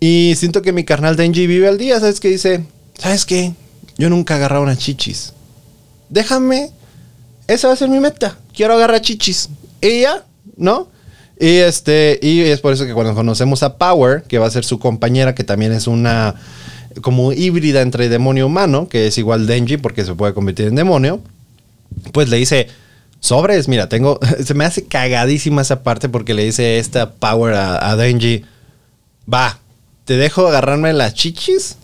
Y 0.00 0.34
siento 0.36 0.62
que 0.62 0.72
mi 0.72 0.84
carnal 0.84 1.16
Denji 1.16 1.46
vive 1.46 1.68
al 1.68 1.78
día, 1.78 2.00
¿sabes 2.00 2.18
qué? 2.18 2.28
Dice, 2.28 2.64
¿sabes 3.02 3.26
qué? 3.26 3.52
Yo 3.98 4.08
nunca 4.10 4.34
he 4.34 4.36
agarrado 4.36 4.62
una 4.62 4.76
chichis. 4.76 5.32
Déjame, 6.08 6.70
esa 7.48 7.66
va 7.66 7.74
a 7.74 7.76
ser 7.76 7.88
mi 7.88 7.98
meta. 7.98 8.38
Quiero 8.54 8.74
agarrar 8.74 9.00
chichis. 9.00 9.48
Ya, 9.80 10.24
¿no? 10.56 10.86
Y 11.40 11.56
este, 11.56 12.20
y 12.22 12.42
es 12.42 12.60
por 12.60 12.72
eso 12.72 12.86
que 12.86 12.94
cuando 12.94 13.16
conocemos 13.16 13.64
a 13.64 13.76
Power, 13.76 14.22
que 14.22 14.38
va 14.38 14.46
a 14.46 14.50
ser 14.50 14.64
su 14.64 14.78
compañera, 14.78 15.34
que 15.34 15.42
también 15.42 15.72
es 15.72 15.88
una 15.88 16.36
como 17.00 17.32
híbrida 17.32 17.80
entre 17.80 18.08
demonio 18.08 18.46
humano, 18.46 18.88
que 18.88 19.08
es 19.08 19.18
igual 19.18 19.48
Denji 19.48 19.78
porque 19.78 20.04
se 20.04 20.14
puede 20.14 20.34
convertir 20.34 20.68
en 20.68 20.76
demonio, 20.76 21.20
pues 22.12 22.28
le 22.28 22.36
dice, 22.36 22.68
sobres, 23.18 23.66
mira, 23.66 23.88
tengo, 23.88 24.20
se 24.44 24.54
me 24.54 24.64
hace 24.64 24.84
cagadísima 24.84 25.62
esa 25.62 25.82
parte 25.82 26.08
porque 26.08 26.34
le 26.34 26.44
dice 26.44 26.78
esta 26.78 27.14
Power 27.14 27.54
a, 27.54 27.90
a 27.90 27.96
Denji, 27.96 28.44
va, 29.32 29.58
te 30.04 30.16
dejo 30.16 30.46
agarrarme 30.46 30.92
las 30.92 31.14
chichis. 31.14 31.78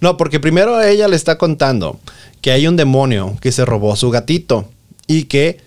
No, 0.00 0.16
porque 0.16 0.40
primero 0.40 0.80
ella 0.82 1.08
le 1.08 1.16
está 1.16 1.38
contando 1.38 1.98
que 2.40 2.50
hay 2.50 2.66
un 2.66 2.76
demonio 2.76 3.36
que 3.40 3.52
se 3.52 3.64
robó 3.64 3.96
su 3.96 4.10
gatito 4.10 4.68
y 5.06 5.24
que 5.24 5.60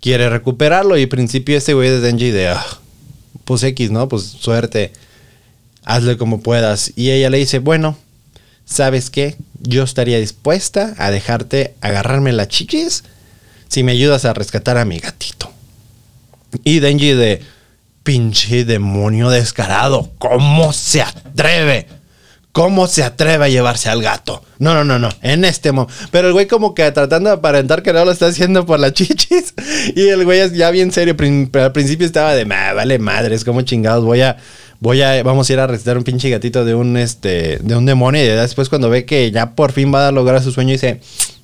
quiere 0.00 0.28
recuperarlo. 0.30 0.96
Y 0.96 1.02
al 1.02 1.08
principio 1.08 1.56
ese 1.56 1.74
güey 1.74 1.90
de 1.90 2.00
Denji 2.00 2.30
de, 2.30 2.48
ah, 2.48 2.64
pues 3.44 3.62
X, 3.62 3.90
¿no? 3.90 4.08
Pues 4.08 4.22
suerte, 4.24 4.92
hazle 5.84 6.16
como 6.16 6.40
puedas. 6.40 6.92
Y 6.96 7.10
ella 7.10 7.30
le 7.30 7.38
dice, 7.38 7.58
bueno, 7.58 7.96
¿sabes 8.64 9.10
qué? 9.10 9.36
Yo 9.60 9.82
estaría 9.82 10.18
dispuesta 10.18 10.94
a 10.98 11.10
dejarte 11.10 11.74
agarrarme 11.80 12.32
las 12.32 12.48
chichis 12.48 13.04
si 13.68 13.82
me 13.82 13.92
ayudas 13.92 14.24
a 14.24 14.34
rescatar 14.34 14.78
a 14.78 14.84
mi 14.84 14.98
gatito. 14.98 15.50
Y 16.64 16.80
Denji 16.80 17.12
de, 17.12 17.40
pinche 18.02 18.64
demonio 18.64 19.30
descarado, 19.30 20.10
¿cómo 20.18 20.72
se 20.72 21.02
atreve? 21.02 21.86
¿Cómo 22.52 22.86
se 22.86 23.02
atreve 23.02 23.46
a 23.46 23.48
llevarse 23.48 23.88
al 23.88 24.02
gato? 24.02 24.44
No, 24.58 24.74
no, 24.74 24.84
no, 24.84 24.98
no. 24.98 25.08
En 25.22 25.46
este 25.46 25.72
momento. 25.72 25.94
Pero 26.10 26.28
el 26.28 26.34
güey 26.34 26.46
como 26.46 26.74
que 26.74 26.90
tratando 26.92 27.30
de 27.30 27.36
aparentar 27.36 27.82
que 27.82 27.94
no 27.94 28.04
lo 28.04 28.12
está 28.12 28.26
haciendo 28.26 28.66
por 28.66 28.78
las 28.78 28.92
chichis. 28.94 29.54
Y 29.96 30.08
el 30.08 30.26
güey 30.26 30.54
ya 30.54 30.70
bien 30.70 30.92
serio. 30.92 31.16
Al 31.54 31.72
principio 31.72 32.06
estaba 32.06 32.34
de, 32.34 32.44
vale 32.44 32.98
madres, 32.98 33.46
como 33.46 33.62
chingados. 33.62 34.04
Voy 34.04 34.20
a, 34.20 34.36
voy 34.80 35.00
a, 35.00 35.22
vamos 35.22 35.48
a 35.48 35.52
ir 35.54 35.60
a 35.60 35.66
recitar 35.66 35.96
un 35.96 36.04
pinche 36.04 36.28
gatito 36.28 36.66
de 36.66 36.74
un, 36.74 36.98
este, 36.98 37.58
de 37.62 37.74
un 37.74 37.86
demonio. 37.86 38.22
Y 38.22 38.26
después 38.26 38.68
cuando 38.68 38.90
ve 38.90 39.06
que 39.06 39.30
ya 39.30 39.54
por 39.54 39.72
fin 39.72 39.92
va 39.92 40.08
a 40.08 40.12
lograr 40.12 40.42
su 40.42 40.52
sueño, 40.52 40.72
dice, 40.72 41.00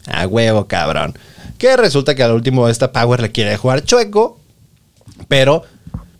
a 0.07 0.27
huevo, 0.27 0.69
cabrón. 0.69 1.19
Que 1.57 1.75
resulta 1.79 2.15
que 2.15 2.23
al 2.23 2.33
último 2.33 2.69
esta 2.69 2.93
Power 2.93 3.23
le 3.23 3.33
quiere 3.33 3.57
jugar 3.57 3.83
chueco. 3.83 4.38
Pero 5.27 5.62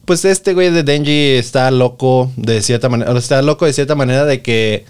pues 0.08 0.24
este 0.24 0.54
güey 0.54 0.70
de 0.70 0.84
Denji 0.84 1.32
está 1.36 1.70
loco 1.70 2.32
de 2.36 2.62
cierta 2.62 2.88
manera, 2.88 3.12
está 3.18 3.42
loco 3.42 3.66
de 3.66 3.74
cierta 3.74 3.94
manera 3.94 4.24
de 4.24 4.40
que 4.40 4.86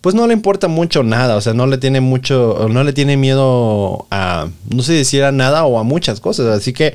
pues 0.00 0.14
no 0.14 0.26
le 0.26 0.32
importa 0.32 0.68
mucho 0.68 1.02
nada, 1.02 1.36
o 1.36 1.42
sea, 1.42 1.52
no 1.52 1.66
le 1.66 1.76
tiene 1.76 2.00
mucho, 2.00 2.66
no 2.70 2.82
le 2.82 2.94
tiene 2.94 3.18
miedo 3.18 4.06
a, 4.10 4.48
no 4.74 4.82
sé 4.82 4.94
decir 4.94 5.22
a 5.22 5.32
nada 5.32 5.66
o 5.66 5.78
a 5.78 5.82
muchas 5.82 6.18
cosas, 6.18 6.46
así 6.46 6.72
que 6.72 6.94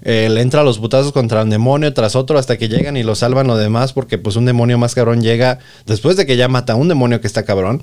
eh, 0.00 0.30
le 0.30 0.40
entra 0.40 0.62
a 0.62 0.64
los 0.64 0.78
putazos 0.78 1.12
contra 1.12 1.42
un 1.42 1.50
demonio 1.50 1.92
tras 1.92 2.16
otro 2.16 2.38
hasta 2.38 2.56
que 2.56 2.70
llegan 2.70 2.96
y 2.96 3.02
lo 3.02 3.14
salvan 3.14 3.46
los 3.46 3.58
demás 3.58 3.92
porque 3.92 4.16
pues 4.16 4.36
un 4.36 4.46
demonio 4.46 4.78
más 4.78 4.94
cabrón 4.94 5.20
llega 5.20 5.58
después 5.84 6.16
de 6.16 6.24
que 6.24 6.38
ya 6.38 6.48
mata 6.48 6.72
a 6.72 6.76
un 6.76 6.88
demonio 6.88 7.20
que 7.20 7.26
está 7.26 7.42
cabrón 7.42 7.82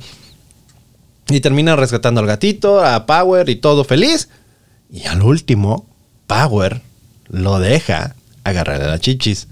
y 1.29 1.39
termina 1.39 1.75
rescatando 1.75 2.19
al 2.19 2.25
gatito, 2.25 2.83
a 2.83 3.05
Power 3.05 3.47
y 3.47 3.57
todo 3.57 3.83
feliz. 3.83 4.29
Y 4.91 5.05
al 5.05 5.21
último 5.21 5.85
Power 6.25 6.81
lo 7.27 7.59
deja 7.59 8.15
agarrar 8.49 8.81
a 8.81 8.87
la 8.87 8.99
chichis. 8.99 9.47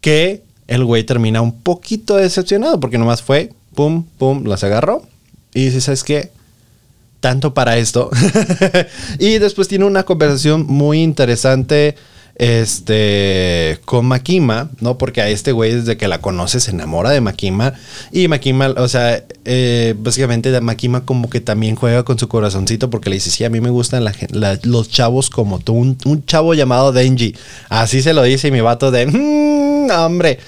Que 0.00 0.42
el 0.66 0.84
güey 0.84 1.04
termina 1.04 1.40
un 1.40 1.60
poquito 1.60 2.16
decepcionado 2.16 2.80
porque 2.80 2.98
nomás 2.98 3.22
fue, 3.22 3.52
pum, 3.74 4.04
pum, 4.18 4.44
las 4.44 4.64
agarró. 4.64 5.02
Y 5.54 5.66
dice, 5.66 5.80
¿sabes 5.80 6.02
qué? 6.04 6.30
Tanto 7.20 7.54
para 7.54 7.76
esto. 7.76 8.10
y 9.18 9.38
después 9.38 9.68
tiene 9.68 9.84
una 9.84 10.04
conversación 10.04 10.66
muy 10.66 11.02
interesante 11.02 11.96
este, 12.42 13.78
con 13.84 14.04
Makima, 14.06 14.68
¿no? 14.80 14.98
Porque 14.98 15.22
a 15.22 15.28
este 15.28 15.52
güey 15.52 15.74
desde 15.74 15.96
que 15.96 16.08
la 16.08 16.20
conoce 16.20 16.58
se 16.58 16.72
enamora 16.72 17.10
de 17.10 17.20
Makima. 17.20 17.74
Y 18.10 18.26
Makima, 18.26 18.74
o 18.78 18.88
sea, 18.88 19.22
eh, 19.44 19.94
básicamente 19.96 20.60
Makima 20.60 21.04
como 21.04 21.30
que 21.30 21.40
también 21.40 21.76
juega 21.76 22.02
con 22.02 22.18
su 22.18 22.26
corazoncito 22.26 22.90
porque 22.90 23.10
le 23.10 23.16
dice, 23.16 23.30
sí, 23.30 23.44
a 23.44 23.48
mí 23.48 23.60
me 23.60 23.70
gustan 23.70 24.04
los 24.64 24.88
chavos 24.88 25.30
como 25.30 25.60
tú, 25.60 25.74
un, 25.74 26.26
chavo 26.26 26.54
llamado 26.54 26.90
Denji. 26.90 27.36
Así 27.68 28.02
se 28.02 28.12
lo 28.12 28.24
dice 28.24 28.48
y 28.48 28.50
mi 28.50 28.60
vato 28.60 28.90
de, 28.90 29.06
mmm, 29.06 29.88
hombre. 29.92 30.40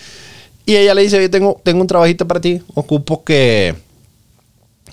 Y 0.67 0.75
ella 0.75 0.95
le 0.95 1.03
dice, 1.03 1.19
oye, 1.19 1.29
tengo, 1.29 1.61
tengo 1.63 1.81
un 1.81 1.87
trabajito 1.87 2.27
para 2.27 2.41
ti, 2.41 2.61
ocupo 2.75 3.23
que... 3.23 3.77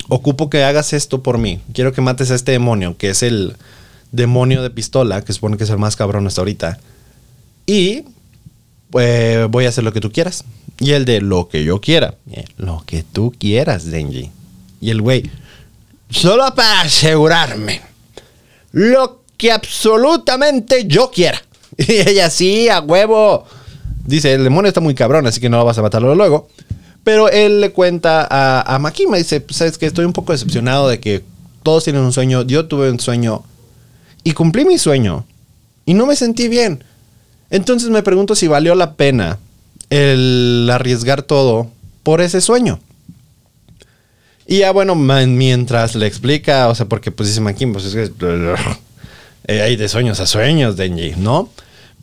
Ocupo 0.07 0.49
que 0.49 0.63
hagas 0.63 0.93
esto 0.93 1.23
por 1.23 1.37
mí. 1.37 1.61
Quiero 1.73 1.93
que 1.93 2.01
mates 2.01 2.31
a 2.31 2.35
este 2.35 2.51
demonio, 2.51 2.97
que 2.97 3.11
es 3.11 3.23
el 3.23 3.55
demonio 4.11 4.61
de 4.61 4.69
pistola, 4.69 5.21
que 5.23 5.31
supone 5.31 5.57
que 5.57 5.63
es 5.63 5.69
el 5.69 5.77
más 5.77 5.95
cabrón 5.95 6.27
hasta 6.27 6.41
ahorita. 6.41 6.79
Y 7.65 8.03
pues 8.89 9.47
voy 9.49 9.65
a 9.65 9.69
hacer 9.69 9.83
lo 9.83 9.93
que 9.93 10.01
tú 10.01 10.11
quieras. 10.11 10.43
Y 10.79 10.91
el 10.91 11.05
de 11.05 11.21
lo 11.21 11.47
que 11.47 11.63
yo 11.63 11.79
quiera. 11.79 12.15
Eh, 12.31 12.45
lo 12.57 12.83
que 12.85 13.03
tú 13.03 13.33
quieras, 13.37 13.85
Denji. 13.85 14.31
Y 14.81 14.89
el 14.89 15.01
güey, 15.01 15.29
solo 16.09 16.53
para 16.55 16.81
asegurarme. 16.81 17.81
Lo 18.71 19.21
que 19.37 19.51
absolutamente 19.51 20.85
yo 20.85 21.11
quiera. 21.11 21.41
Y 21.77 21.93
ella, 21.93 22.29
sí, 22.29 22.67
a 22.67 22.81
huevo. 22.81 23.45
Dice, 24.05 24.33
el 24.33 24.43
demonio 24.43 24.67
está 24.67 24.81
muy 24.81 24.93
cabrón, 24.93 25.25
así 25.25 25.39
que 25.39 25.49
no 25.49 25.63
vas 25.63 25.77
a 25.77 25.81
matarlo 25.81 26.13
luego. 26.15 26.49
Pero 27.03 27.29
él 27.29 27.61
le 27.61 27.71
cuenta 27.71 28.27
a, 28.29 28.75
a 28.75 28.77
Makima, 28.77 29.17
dice, 29.17 29.39
pues, 29.39 29.57
sabes 29.57 29.77
que 29.77 29.85
estoy 29.85 30.05
un 30.05 30.13
poco 30.13 30.33
decepcionado 30.33 30.89
de 30.89 30.99
que 30.99 31.23
todos 31.63 31.83
tienen 31.85 32.03
un 32.03 32.11
sueño. 32.11 32.43
Yo 32.43 32.67
tuve 32.67 32.91
un 32.91 32.99
sueño 32.99 33.43
y 34.23 34.33
cumplí 34.33 34.65
mi 34.65 34.77
sueño. 34.77 35.25
Y 35.85 35.93
no 35.93 36.05
me 36.05 36.15
sentí 36.15 36.47
bien. 36.47 36.83
Entonces 37.51 37.89
me 37.89 38.01
pregunto 38.01 38.33
si 38.33 38.47
valió 38.47 38.73
la 38.73 38.95
pena 38.95 39.37
el 39.89 40.67
arriesgar 40.71 41.21
todo 41.21 41.69
por 42.01 42.21
ese 42.21 42.41
sueño. 42.41 42.79
Y 44.47 44.59
ya 44.59 44.71
bueno, 44.71 44.95
mientras 44.95 45.95
le 45.95 46.07
explica, 46.07 46.69
o 46.69 46.75
sea, 46.75 46.87
porque 46.87 47.11
pues 47.11 47.29
dice 47.29 47.41
Mankin, 47.41 47.73
pues 47.73 47.85
es 47.85 47.93
que 47.93 48.11
eh, 49.47 49.61
hay 49.61 49.75
de 49.75 49.89
sueños 49.89 50.19
a 50.19 50.25
sueños, 50.25 50.77
Denji, 50.77 51.13
¿no? 51.17 51.49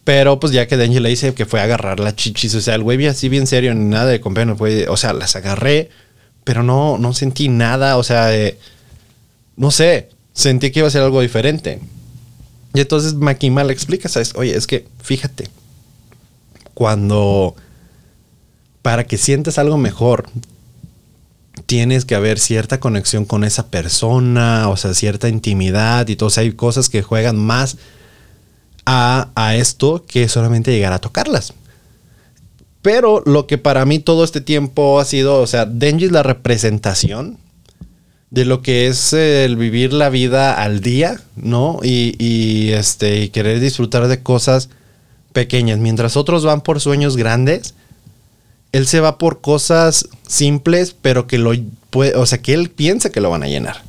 Pero 0.04 0.38
pues 0.38 0.52
ya 0.52 0.68
que 0.68 0.76
Denji 0.76 1.00
le 1.00 1.08
dice 1.08 1.34
que 1.34 1.46
fue 1.46 1.60
a 1.60 1.64
agarrar 1.64 1.98
la 1.98 2.14
chichis, 2.14 2.54
o 2.54 2.60
sea, 2.60 2.74
el 2.74 2.82
güey 2.82 3.04
así 3.06 3.28
bien 3.28 3.46
serio, 3.46 3.74
ni 3.74 3.84
nada 3.86 4.06
de 4.06 4.20
comprar, 4.20 4.46
no 4.46 4.56
fue, 4.56 4.86
o 4.88 4.96
sea, 4.96 5.12
las 5.12 5.34
agarré, 5.34 5.90
pero 6.44 6.62
no, 6.62 6.98
no 6.98 7.12
sentí 7.12 7.48
nada, 7.48 7.96
o 7.96 8.02
sea, 8.02 8.30
no 9.56 9.70
sé, 9.70 10.08
sentí 10.32 10.70
que 10.70 10.80
iba 10.80 10.88
a 10.88 10.90
ser 10.90 11.02
algo 11.02 11.20
diferente. 11.20 11.80
Y 12.74 12.80
entonces 12.80 13.14
Makima 13.14 13.64
le 13.64 13.72
explica. 13.72 14.08
Oye, 14.36 14.56
es 14.56 14.66
que 14.66 14.86
fíjate, 15.02 15.48
cuando 16.74 17.54
para 18.82 19.04
que 19.04 19.18
sientas 19.18 19.58
algo 19.58 19.76
mejor, 19.76 20.28
tienes 21.66 22.04
que 22.04 22.14
haber 22.14 22.38
cierta 22.38 22.80
conexión 22.80 23.24
con 23.24 23.44
esa 23.44 23.68
persona, 23.68 24.68
o 24.68 24.76
sea, 24.76 24.94
cierta 24.94 25.28
intimidad 25.28 26.08
y 26.08 26.16
todo. 26.16 26.28
O 26.28 26.30
sea, 26.30 26.42
hay 26.42 26.52
cosas 26.52 26.88
que 26.88 27.02
juegan 27.02 27.36
más 27.36 27.76
a, 28.86 29.28
a 29.34 29.56
esto 29.56 30.04
que 30.06 30.28
solamente 30.28 30.72
llegar 30.72 30.92
a 30.92 31.00
tocarlas. 31.00 31.52
Pero 32.80 33.22
lo 33.26 33.46
que 33.46 33.58
para 33.58 33.84
mí 33.84 33.98
todo 33.98 34.24
este 34.24 34.40
tiempo 34.40 35.00
ha 35.00 35.04
sido, 35.04 35.42
o 35.42 35.46
sea, 35.46 35.66
Denji 35.66 36.06
es 36.06 36.12
la 36.12 36.22
representación 36.22 37.38
de 38.30 38.44
lo 38.44 38.60
que 38.62 38.88
es 38.88 39.12
el 39.12 39.56
vivir 39.56 39.92
la 39.92 40.10
vida 40.10 40.54
al 40.62 40.80
día, 40.80 41.20
¿no? 41.36 41.80
Y, 41.82 42.70
este, 42.72 43.22
y 43.22 43.28
querer 43.30 43.60
disfrutar 43.60 44.08
de 44.08 44.22
cosas 44.22 44.68
pequeñas. 45.32 45.78
Mientras 45.78 46.16
otros 46.16 46.44
van 46.44 46.60
por 46.60 46.80
sueños 46.80 47.16
grandes, 47.16 47.74
él 48.72 48.86
se 48.86 49.00
va 49.00 49.16
por 49.16 49.40
cosas 49.40 50.08
simples, 50.26 50.94
pero 51.00 51.26
que 51.26 51.38
lo 51.38 51.52
puede, 51.90 52.16
o 52.16 52.26
sea, 52.26 52.42
que 52.42 52.52
él 52.52 52.70
piensa 52.70 53.10
que 53.10 53.20
lo 53.20 53.30
van 53.30 53.42
a 53.42 53.48
llenar. 53.48 53.82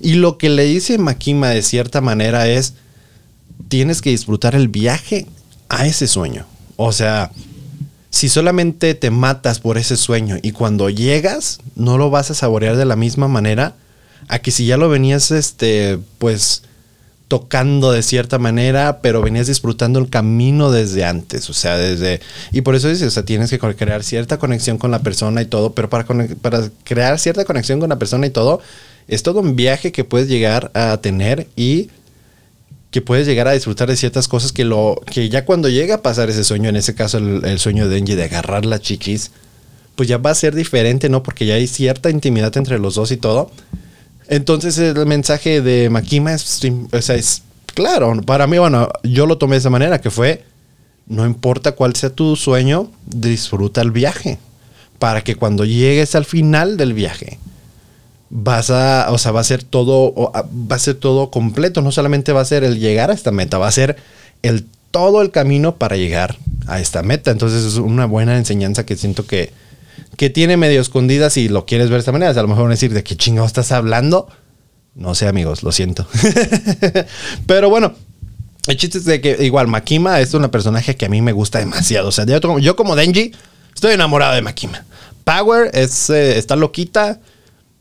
Y 0.00 0.14
lo 0.14 0.38
que 0.38 0.48
le 0.48 0.64
dice 0.64 0.96
Makima 0.98 1.48
de 1.50 1.62
cierta 1.62 2.00
manera 2.00 2.48
es, 2.48 2.74
tienes 3.68 4.02
que 4.02 4.10
disfrutar 4.10 4.54
el 4.54 4.68
viaje 4.68 5.26
a 5.68 5.86
ese 5.86 6.06
sueño. 6.06 6.46
O 6.76 6.92
sea, 6.92 7.32
si 8.10 8.28
solamente 8.28 8.94
te 8.94 9.10
matas 9.10 9.60
por 9.60 9.78
ese 9.78 9.96
sueño 9.96 10.36
y 10.42 10.52
cuando 10.52 10.90
llegas 10.90 11.60
no 11.76 11.96
lo 11.96 12.10
vas 12.10 12.30
a 12.30 12.34
saborear 12.34 12.76
de 12.76 12.84
la 12.84 12.96
misma 12.96 13.28
manera 13.28 13.74
a 14.28 14.40
que 14.40 14.50
si 14.50 14.66
ya 14.66 14.76
lo 14.76 14.88
venías 14.88 15.30
este 15.30 15.98
pues 16.18 16.62
tocando 17.30 17.92
de 17.92 18.02
cierta 18.02 18.40
manera, 18.40 18.98
pero 19.02 19.22
venías 19.22 19.46
disfrutando 19.46 20.00
el 20.00 20.10
camino 20.10 20.72
desde 20.72 21.04
antes, 21.04 21.48
o 21.48 21.52
sea, 21.52 21.78
desde... 21.78 22.20
Y 22.50 22.62
por 22.62 22.74
eso 22.74 22.88
dices, 22.88 23.06
o 23.06 23.10
sea, 23.12 23.24
tienes 23.24 23.50
que 23.50 23.58
crear 23.60 24.02
cierta 24.02 24.40
conexión 24.40 24.78
con 24.78 24.90
la 24.90 24.98
persona 24.98 25.40
y 25.40 25.44
todo, 25.44 25.72
pero 25.72 25.88
para, 25.88 26.04
para 26.42 26.68
crear 26.82 27.20
cierta 27.20 27.44
conexión 27.44 27.78
con 27.78 27.88
la 27.88 28.00
persona 28.00 28.26
y 28.26 28.30
todo, 28.30 28.60
es 29.06 29.22
todo 29.22 29.38
un 29.38 29.54
viaje 29.54 29.92
que 29.92 30.02
puedes 30.02 30.26
llegar 30.26 30.72
a 30.74 30.96
tener 30.96 31.46
y 31.54 31.90
que 32.90 33.02
puedes 33.02 33.26
llegar 33.26 33.46
a 33.46 33.52
disfrutar 33.52 33.88
de 33.88 33.96
ciertas 33.96 34.26
cosas 34.26 34.52
que 34.52 34.64
lo 34.64 35.00
que 35.06 35.28
ya 35.28 35.44
cuando 35.44 35.68
llega 35.68 35.96
a 35.96 36.02
pasar 36.02 36.28
ese 36.28 36.42
sueño, 36.44 36.68
en 36.68 36.76
ese 36.76 36.94
caso 36.94 37.18
el, 37.18 37.58
sueño 37.58 37.88
de 37.88 37.94
Denji 37.94 38.14
de 38.14 38.24
agarrar 38.24 38.66
la 38.66 38.80
chichis, 38.80 39.30
pues 39.94 40.08
ya 40.08 40.18
va 40.18 40.30
a 40.30 40.34
ser 40.34 40.54
diferente, 40.54 41.08
¿no? 41.08 41.22
Porque 41.22 41.46
ya 41.46 41.54
hay 41.54 41.66
cierta 41.66 42.10
intimidad 42.10 42.56
entre 42.56 42.78
los 42.78 42.96
dos 42.96 43.12
y 43.12 43.16
todo. 43.16 43.50
Entonces 44.28 44.76
el 44.78 45.06
mensaje 45.06 45.60
de 45.60 45.88
Makima 45.90 46.32
es, 46.32 46.60
o 46.92 47.02
sea, 47.02 47.14
es 47.14 47.42
claro, 47.74 48.20
para 48.22 48.46
mí, 48.46 48.58
bueno, 48.58 48.88
yo 49.02 49.26
lo 49.26 49.38
tomé 49.38 49.54
de 49.54 49.60
esa 49.60 49.70
manera, 49.70 50.00
que 50.00 50.10
fue, 50.10 50.44
no 51.06 51.26
importa 51.26 51.72
cuál 51.72 51.94
sea 51.94 52.10
tu 52.10 52.36
sueño, 52.36 52.90
disfruta 53.06 53.80
el 53.82 53.90
viaje, 53.90 54.38
para 54.98 55.22
que 55.22 55.36
cuando 55.36 55.64
llegues 55.64 56.14
al 56.14 56.24
final 56.24 56.76
del 56.76 56.92
viaje, 56.92 57.38
vas 58.30 58.70
a, 58.70 59.08
o 59.10 59.18
sea, 59.18 59.32
va 59.32 59.40
a 59.40 59.44
ser 59.44 59.62
todo, 59.62 60.32
va 60.32 60.76
a 60.76 60.78
ser 60.78 60.94
todo 60.94 61.30
completo, 61.30 61.82
no 61.82 61.92
solamente 61.92 62.32
va 62.32 62.40
a 62.40 62.44
ser 62.44 62.64
el 62.64 62.78
llegar 62.78 63.10
a 63.10 63.14
esta 63.14 63.32
meta, 63.32 63.58
va 63.58 63.68
a 63.68 63.72
ser 63.72 63.96
el 64.42 64.64
todo 64.90 65.22
el 65.22 65.30
camino 65.30 65.76
para 65.76 65.96
llegar 65.96 66.38
a 66.66 66.80
esta 66.80 67.02
meta. 67.02 67.30
Entonces 67.30 67.64
es 67.64 67.74
una 67.76 68.06
buena 68.06 68.36
enseñanza 68.36 68.86
que 68.86 68.96
siento 68.96 69.26
que, 69.26 69.52
que 70.16 70.30
tiene 70.30 70.56
medio 70.56 70.80
escondida 70.80 71.30
si 71.30 71.48
lo 71.48 71.66
quieres 71.66 71.88
ver 71.88 71.96
de 71.96 72.00
esta 72.00 72.12
manera. 72.12 72.30
a 72.30 72.42
lo 72.42 72.48
mejor 72.48 72.64
van 72.64 72.72
a 72.72 72.74
decir, 72.74 72.92
¿de 72.92 73.02
qué 73.02 73.16
chingado 73.16 73.46
estás 73.46 73.72
hablando? 73.72 74.28
No 74.94 75.14
sé, 75.14 75.28
amigos, 75.28 75.62
lo 75.62 75.72
siento. 75.72 76.06
Pero 77.46 77.70
bueno, 77.70 77.94
el 78.66 78.76
chiste 78.76 78.98
es 78.98 79.04
de 79.04 79.20
que 79.20 79.44
igual 79.44 79.68
Makima 79.68 80.20
es 80.20 80.34
una 80.34 80.50
personaje 80.50 80.96
que 80.96 81.06
a 81.06 81.08
mí 81.08 81.22
me 81.22 81.32
gusta 81.32 81.58
demasiado. 81.58 82.08
O 82.08 82.12
sea, 82.12 82.26
yo, 82.26 82.76
como 82.76 82.96
Denji 82.96 83.32
estoy 83.74 83.94
enamorado 83.94 84.34
de 84.34 84.42
Makima. 84.42 84.84
Power 85.24 85.70
es, 85.74 86.10
eh, 86.10 86.38
está 86.38 86.56
loquita, 86.56 87.20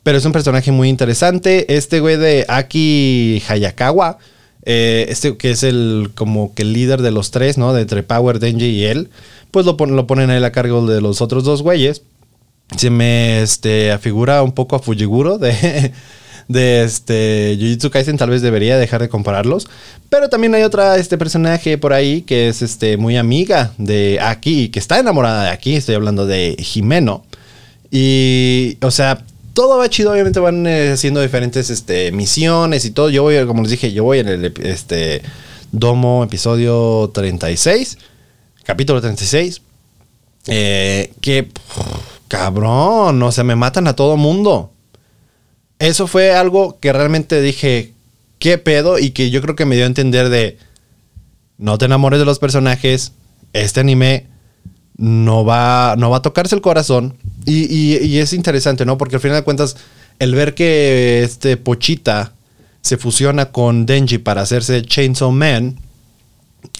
pero 0.04 0.18
es 0.18 0.26
un 0.26 0.32
personaje 0.32 0.72
muy 0.72 0.90
interesante. 0.90 1.76
Este 1.76 2.00
güey 2.00 2.18
de 2.18 2.46
Aki 2.48 3.44
Hayakawa, 3.48 4.18
eh, 4.64 5.06
este 5.10 5.38
que 5.38 5.52
es 5.52 5.64
el 5.64 6.12
como 6.16 6.54
que 6.54 6.64
el 6.64 6.74
líder 6.74 7.02
de 7.02 7.12
los 7.12 7.32
tres, 7.32 7.58
¿no? 7.58 7.74
De 7.74 7.82
entre 7.82 8.04
Power, 8.04 8.40
Denji 8.40 8.66
y 8.66 8.86
él, 8.86 9.10
pues 9.52 9.66
lo, 9.66 9.74
lo 9.74 10.08
ponen 10.08 10.30
a 10.30 10.38
él 10.38 10.46
a 10.46 10.52
cargo 10.52 10.86
de 10.86 11.02
los 11.02 11.22
otros 11.22 11.44
dos 11.44 11.62
güeyes 11.62 12.04
se 12.78 12.90
me 12.90 13.42
este, 13.42 13.92
afigura 13.92 14.44
un 14.44 14.52
poco 14.52 14.76
a 14.76 14.80
Fujiguro 14.80 15.38
de, 15.38 15.92
de 16.48 16.84
este 16.84 17.58
Jujutsu 17.60 17.90
Kaisen, 17.90 18.18
tal 18.18 18.30
vez 18.30 18.42
debería 18.42 18.78
dejar 18.78 19.02
de 19.02 19.10
compararlos. 19.10 19.68
Pero 20.10 20.30
también 20.30 20.54
hay 20.56 20.64
otra 20.64 20.98
este 20.98 21.18
personaje 21.18 21.78
por 21.78 21.94
ahí 21.94 22.22
que 22.22 22.50
es 22.50 22.62
este, 22.62 22.98
muy 22.98 23.18
amiga 23.18 23.74
de 23.78 24.20
Aki, 24.22 24.70
que 24.70 24.80
está 24.80 25.00
enamorada 25.00 25.46
de 25.46 25.50
Aki, 25.52 25.76
estoy 25.76 25.96
hablando 25.96 26.26
de 26.26 26.56
Jimeno. 26.60 27.26
Y, 27.92 28.78
o 28.82 28.92
sea, 28.92 29.24
todo 29.60 29.78
va 29.78 29.90
chido, 29.90 30.14
obviamente 30.14 30.40
van 30.40 30.66
eh, 30.68 30.92
haciendo 30.92 31.20
diferentes 31.20 31.70
este, 31.70 32.14
misiones 32.14 32.86
y 32.86 32.92
todo. 32.92 33.10
Yo 33.10 33.24
voy, 33.24 33.46
como 33.46 33.62
les 33.64 33.72
dije, 33.72 33.92
yo 33.92 34.06
voy 34.06 34.20
en 34.20 34.30
el 34.30 34.54
este, 34.64 35.22
Domo 35.74 36.24
episodio 36.24 37.12
36, 37.14 37.98
capítulo 38.64 39.02
36. 39.02 39.62
Eh, 40.48 41.12
que 41.20 41.50
cabrón, 42.30 43.22
o 43.22 43.32
sea, 43.34 43.44
me 43.44 43.58
matan 43.58 43.90
a 43.90 43.98
todo 43.98 44.16
mundo. 44.16 44.72
Eso 45.78 46.08
fue 46.08 46.32
algo 46.32 46.80
que 46.80 46.94
realmente 46.94 47.42
dije, 47.42 47.92
¿qué 48.40 48.60
pedo? 48.60 48.98
Y 48.98 49.12
que 49.12 49.30
yo 49.30 49.42
creo 49.42 49.58
que 49.58 49.66
me 49.66 49.76
dio 49.76 49.84
a 49.84 49.88
entender 49.88 50.30
de, 50.30 50.58
no 51.58 51.78
te 51.78 51.84
enamores 51.84 52.20
de 52.20 52.26
los 52.26 52.40
personajes, 52.40 53.12
este 53.52 53.82
anime 53.82 54.26
no 55.00 55.46
va, 55.46 55.96
no 55.98 56.10
va 56.10 56.18
a 56.18 56.22
tocarse 56.22 56.54
el 56.54 56.62
corazón. 56.62 57.16
Y, 57.46 58.18
es 58.18 58.34
interesante, 58.34 58.86
¿no? 58.86 58.98
Porque 58.98 59.16
al 59.16 59.22
final 59.22 59.38
de 59.38 59.44
cuentas, 59.44 59.78
el 60.20 60.36
ver 60.36 60.54
que 60.54 61.24
este 61.24 61.58
Pochita 61.58 62.34
se 62.82 62.98
fusiona 62.98 63.52
con 63.52 63.86
Denji 63.86 64.20
para 64.20 64.42
hacerse 64.42 64.84
Chainsaw 64.84 65.32
Man, 65.32 65.80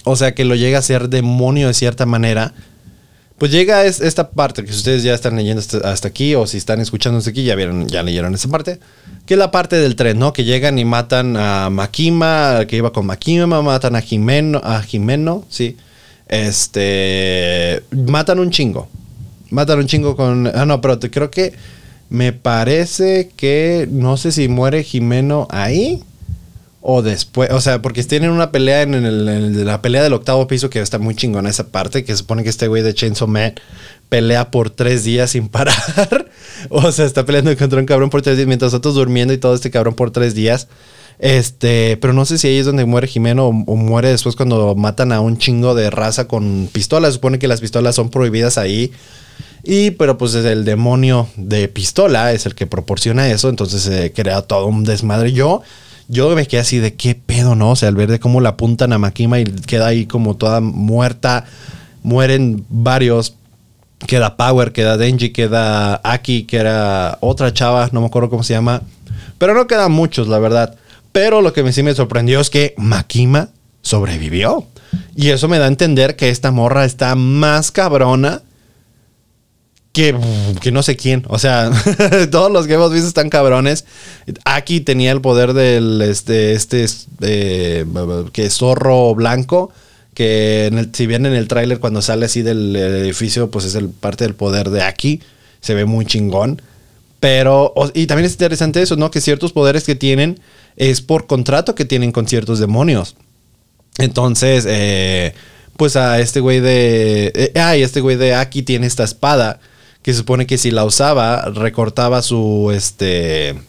o 0.04 0.16
sea, 0.16 0.34
que 0.34 0.44
lo 0.44 0.54
llega 0.54 0.78
a 0.78 0.82
ser 0.82 1.08
demonio 1.08 1.66
de 1.68 1.74
cierta 1.74 2.06
manera, 2.06 2.52
pues 3.38 3.50
llega 3.50 3.86
esta 3.86 4.30
parte, 4.30 4.64
que 4.64 4.70
ustedes 4.70 5.02
ya 5.02 5.14
están 5.14 5.34
leyendo 5.36 5.62
hasta 5.84 6.08
aquí 6.08 6.34
o 6.34 6.46
si 6.46 6.58
están 6.58 6.78
escuchando 6.78 7.18
aquí, 7.26 7.42
ya 7.42 7.54
vieron, 7.54 7.88
ya 7.88 8.02
leyeron 8.02 8.34
esa 8.34 8.48
parte, 8.48 8.78
que 9.24 9.34
es 9.34 9.38
la 9.38 9.50
parte 9.50 9.76
del 9.76 9.96
tren, 9.96 10.18
¿no? 10.18 10.34
Que 10.34 10.44
llegan 10.44 10.78
y 10.78 10.84
matan 10.84 11.38
a 11.38 11.70
Makima, 11.70 12.66
que 12.68 12.76
iba 12.76 12.92
con 12.92 13.06
Makima, 13.06 13.62
matan 13.62 13.96
a 13.96 14.02
Jimeno, 14.02 14.60
a 14.62 14.82
Jimeno, 14.82 15.46
sí. 15.48 15.78
Este, 16.30 17.82
matan 17.90 18.38
un 18.38 18.50
chingo. 18.52 18.88
Matan 19.50 19.80
un 19.80 19.86
chingo 19.86 20.14
con, 20.14 20.46
ah, 20.46 20.64
no, 20.64 20.80
pero 20.80 21.00
creo 21.00 21.28
que 21.28 21.52
me 22.08 22.32
parece 22.32 23.32
que, 23.36 23.88
no 23.90 24.16
sé 24.16 24.30
si 24.30 24.46
muere 24.46 24.84
Jimeno 24.84 25.48
ahí 25.50 26.04
o 26.82 27.02
después, 27.02 27.50
o 27.50 27.60
sea, 27.60 27.82
porque 27.82 28.04
tienen 28.04 28.30
una 28.30 28.52
pelea 28.52 28.82
en, 28.82 28.94
el, 28.94 29.66
la 29.66 29.82
pelea 29.82 30.04
del 30.04 30.12
octavo 30.12 30.46
piso 30.46 30.70
que 30.70 30.80
está 30.80 31.00
muy 31.00 31.16
chingona 31.16 31.50
esa 31.50 31.66
parte, 31.66 32.04
que 32.04 32.14
supone 32.16 32.44
que 32.44 32.48
este 32.48 32.68
güey 32.68 32.84
de 32.84 32.94
Chainsaw 32.94 33.26
Man 33.26 33.54
pelea 34.08 34.52
por 34.52 34.70
tres 34.70 35.02
días 35.02 35.32
sin 35.32 35.48
parar. 35.48 35.74
o 36.70 36.92
sea, 36.92 37.06
está 37.06 37.26
peleando 37.26 37.56
contra 37.56 37.80
un 37.80 37.86
cabrón 37.86 38.08
por 38.08 38.22
tres 38.22 38.36
días 38.36 38.46
mientras 38.46 38.72
nosotros 38.72 38.94
durmiendo 38.94 39.34
y 39.34 39.38
todo 39.38 39.56
este 39.56 39.72
cabrón 39.72 39.94
por 39.94 40.12
tres 40.12 40.34
días. 40.36 40.68
Este, 41.20 41.98
pero 41.98 42.14
no 42.14 42.24
sé 42.24 42.38
si 42.38 42.48
ahí 42.48 42.56
es 42.56 42.66
donde 42.66 42.86
muere 42.86 43.06
Jimeno 43.06 43.48
o, 43.48 43.52
muere 43.52 44.08
después 44.08 44.36
cuando 44.36 44.74
matan 44.74 45.12
a 45.12 45.20
un 45.20 45.36
chingo 45.36 45.74
de 45.74 45.90
raza 45.90 46.26
con 46.26 46.68
pistolas. 46.72 47.14
Supone 47.14 47.38
que 47.38 47.48
las 47.48 47.60
pistolas 47.60 47.94
son 47.94 48.08
prohibidas 48.10 48.58
ahí. 48.58 48.90
Y, 49.62 49.90
pero 49.92 50.16
pues 50.16 50.34
el 50.34 50.64
demonio 50.64 51.28
de 51.36 51.68
pistola 51.68 52.32
es 52.32 52.46
el 52.46 52.54
que 52.54 52.66
proporciona 52.66 53.30
eso. 53.30 53.48
Entonces 53.48 53.82
se 53.82 54.12
crea 54.12 54.42
todo 54.42 54.66
un 54.66 54.84
desmadre. 54.84 55.32
Yo 55.32 55.62
yo 56.10 56.34
me 56.34 56.46
quedé 56.46 56.60
así 56.60 56.78
de 56.78 56.94
qué 56.94 57.14
pedo, 57.14 57.54
¿no? 57.54 57.70
O 57.70 57.76
sea, 57.76 57.88
al 57.88 57.94
ver 57.94 58.10
de 58.10 58.18
cómo 58.18 58.40
la 58.40 58.50
apuntan 58.50 58.92
a 58.92 58.98
Makima 58.98 59.38
y 59.38 59.44
queda 59.44 59.86
ahí 59.86 60.06
como 60.06 60.36
toda 60.36 60.60
muerta, 60.60 61.44
mueren 62.02 62.64
varios. 62.68 63.36
Queda 64.08 64.36
Power, 64.36 64.72
queda 64.72 64.96
Denji, 64.96 65.30
queda 65.30 66.00
Aki, 66.02 66.44
que 66.44 66.56
era 66.56 67.18
otra 67.20 67.52
chava, 67.52 67.90
no 67.92 68.00
me 68.00 68.06
acuerdo 68.08 68.28
cómo 68.28 68.42
se 68.42 68.54
llama. 68.54 68.82
Pero 69.38 69.54
no 69.54 69.68
quedan 69.68 69.92
muchos, 69.92 70.26
la 70.26 70.40
verdad. 70.40 70.74
Pero 71.12 71.42
lo 71.42 71.52
que 71.52 71.72
sí 71.72 71.82
me 71.82 71.94
sorprendió 71.94 72.40
es 72.40 72.50
que 72.50 72.74
Makima 72.76 73.50
sobrevivió. 73.82 74.66
Y 75.14 75.30
eso 75.30 75.48
me 75.48 75.58
da 75.58 75.64
a 75.64 75.68
entender 75.68 76.16
que 76.16 76.30
esta 76.30 76.50
morra 76.50 76.84
está 76.84 77.14
más 77.14 77.70
cabrona 77.70 78.42
que, 79.92 80.16
que 80.60 80.72
no 80.72 80.82
sé 80.82 80.96
quién. 80.96 81.24
O 81.28 81.38
sea, 81.38 81.70
todos 82.30 82.50
los 82.50 82.66
que 82.66 82.74
hemos 82.74 82.92
visto 82.92 83.08
están 83.08 83.28
cabrones. 83.28 83.84
Aquí 84.44 84.80
tenía 84.80 85.12
el 85.12 85.20
poder 85.20 85.52
del 85.52 86.00
este, 86.02 86.52
este, 86.52 86.86
eh, 87.20 87.84
que 88.32 88.50
zorro 88.50 89.14
blanco. 89.14 89.72
Que 90.14 90.88
si 90.92 91.06
bien 91.06 91.24
en 91.26 91.34
el 91.34 91.48
tráiler 91.48 91.80
cuando 91.80 92.02
sale 92.02 92.26
así 92.26 92.42
del 92.42 92.74
edificio, 92.76 93.50
pues 93.50 93.64
es 93.64 93.74
el 93.74 93.88
parte 93.88 94.24
del 94.24 94.34
poder 94.34 94.70
de 94.70 94.82
Aki. 94.82 95.20
Se 95.60 95.74
ve 95.74 95.84
muy 95.84 96.04
chingón. 96.06 96.62
Pero, 97.20 97.74
y 97.92 98.06
también 98.06 98.26
es 98.26 98.32
interesante 98.32 98.80
eso, 98.80 98.96
¿no? 98.96 99.10
Que 99.10 99.20
ciertos 99.20 99.52
poderes 99.52 99.84
que 99.84 99.94
tienen 99.94 100.40
es 100.80 101.02
por 101.02 101.26
contrato 101.26 101.74
que 101.74 101.84
tienen 101.84 102.10
con 102.10 102.26
ciertos 102.26 102.58
demonios. 102.58 103.14
Entonces, 103.98 104.64
eh, 104.66 105.34
pues 105.76 105.94
a 105.94 106.18
este 106.20 106.40
güey 106.40 106.60
de. 106.60 107.30
Eh, 107.34 107.52
ah, 107.60 107.76
y 107.76 107.82
este 107.82 108.00
güey 108.00 108.16
de 108.16 108.34
Aki 108.34 108.62
tiene 108.62 108.86
esta 108.86 109.04
espada 109.04 109.60
que 110.00 110.12
se 110.12 110.20
supone 110.20 110.46
que 110.46 110.56
si 110.56 110.70
la 110.70 110.86
usaba 110.86 111.50
recortaba 111.50 112.22
su 112.22 112.72
este 112.74 113.60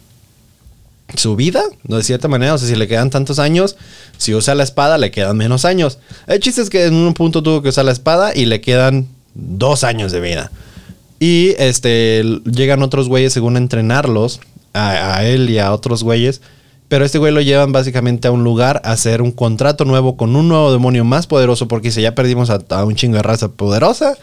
su 1.13 1.35
vida, 1.35 1.61
¿no? 1.83 1.97
de 1.97 2.03
cierta 2.03 2.29
manera, 2.29 2.53
o 2.53 2.57
sea, 2.57 2.69
si 2.69 2.75
le 2.75 2.87
quedan 2.87 3.09
tantos 3.09 3.39
años, 3.39 3.75
si 4.17 4.33
usa 4.33 4.55
la 4.55 4.63
espada 4.63 4.97
le 4.97 5.11
quedan 5.11 5.35
menos 5.35 5.65
años. 5.65 5.99
El 6.27 6.39
chiste 6.39 6.61
es 6.61 6.69
que 6.69 6.85
en 6.85 6.93
un 6.93 7.13
punto 7.13 7.43
tuvo 7.43 7.61
que 7.61 7.67
usar 7.67 7.83
la 7.83 7.91
espada 7.91 8.31
y 8.33 8.45
le 8.45 8.61
quedan 8.61 9.09
dos 9.33 9.83
años 9.83 10.13
de 10.13 10.21
vida. 10.21 10.49
Y 11.19 11.55
este 11.57 12.23
llegan 12.45 12.81
otros 12.83 13.09
güeyes 13.09 13.33
según 13.33 13.57
entrenarlos 13.57 14.39
a, 14.71 15.17
a 15.17 15.25
él 15.25 15.49
y 15.49 15.59
a 15.59 15.73
otros 15.73 16.03
güeyes. 16.03 16.39
Pero 16.91 17.05
este 17.05 17.19
güey 17.19 17.31
lo 17.31 17.39
llevan 17.39 17.71
básicamente 17.71 18.27
a 18.27 18.31
un 18.31 18.43
lugar 18.43 18.81
a 18.83 18.91
hacer 18.91 19.21
un 19.21 19.31
contrato 19.31 19.85
nuevo 19.85 20.17
con 20.17 20.35
un 20.35 20.49
nuevo 20.49 20.73
demonio 20.73 21.05
más 21.05 21.25
poderoso 21.25 21.69
porque 21.69 21.89
si 21.89 22.01
ya 22.01 22.13
perdimos 22.13 22.49
a, 22.49 22.59
a 22.69 22.83
un 22.83 22.95
chingo 22.95 23.15
de 23.15 23.23
raza 23.23 23.47
poderosa, 23.47 24.17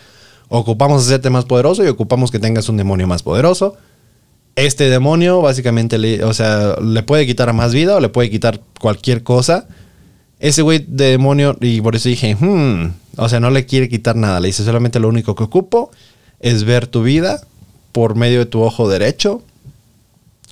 Ocupamos 0.48 1.04
hacerte 1.04 1.28
más 1.28 1.44
poderoso 1.44 1.84
y 1.84 1.88
ocupamos 1.88 2.30
que 2.30 2.38
tengas 2.38 2.68
un 2.68 2.78
demonio 2.78 3.06
más 3.06 3.22
poderoso. 3.22 3.76
Este 4.56 4.88
demonio 4.88 5.42
básicamente 5.42 5.98
le, 5.98 6.24
o 6.24 6.32
sea, 6.32 6.76
le 6.80 7.02
puede 7.02 7.26
quitar 7.26 7.52
más 7.52 7.74
vida 7.74 7.96
o 7.96 8.00
le 8.00 8.08
puede 8.08 8.30
quitar 8.30 8.60
cualquier 8.80 9.22
cosa. 9.22 9.68
Ese 10.40 10.62
güey 10.62 10.84
de 10.88 11.10
demonio, 11.10 11.56
y 11.60 11.80
por 11.80 11.96
eso 11.96 12.08
dije, 12.08 12.34
hmm, 12.34 12.92
o 13.18 13.28
sea, 13.28 13.40
no 13.40 13.50
le 13.50 13.66
quiere 13.66 13.88
quitar 13.88 14.16
nada. 14.16 14.40
Le 14.40 14.48
dice 14.48 14.64
solamente 14.64 15.00
lo 15.00 15.08
único 15.08 15.34
que 15.34 15.44
ocupo 15.44 15.90
es 16.40 16.64
ver 16.64 16.86
tu 16.86 17.02
vida 17.02 17.42
por 17.92 18.14
medio 18.14 18.38
de 18.38 18.46
tu 18.46 18.62
ojo 18.62 18.88
derecho. 18.88 19.42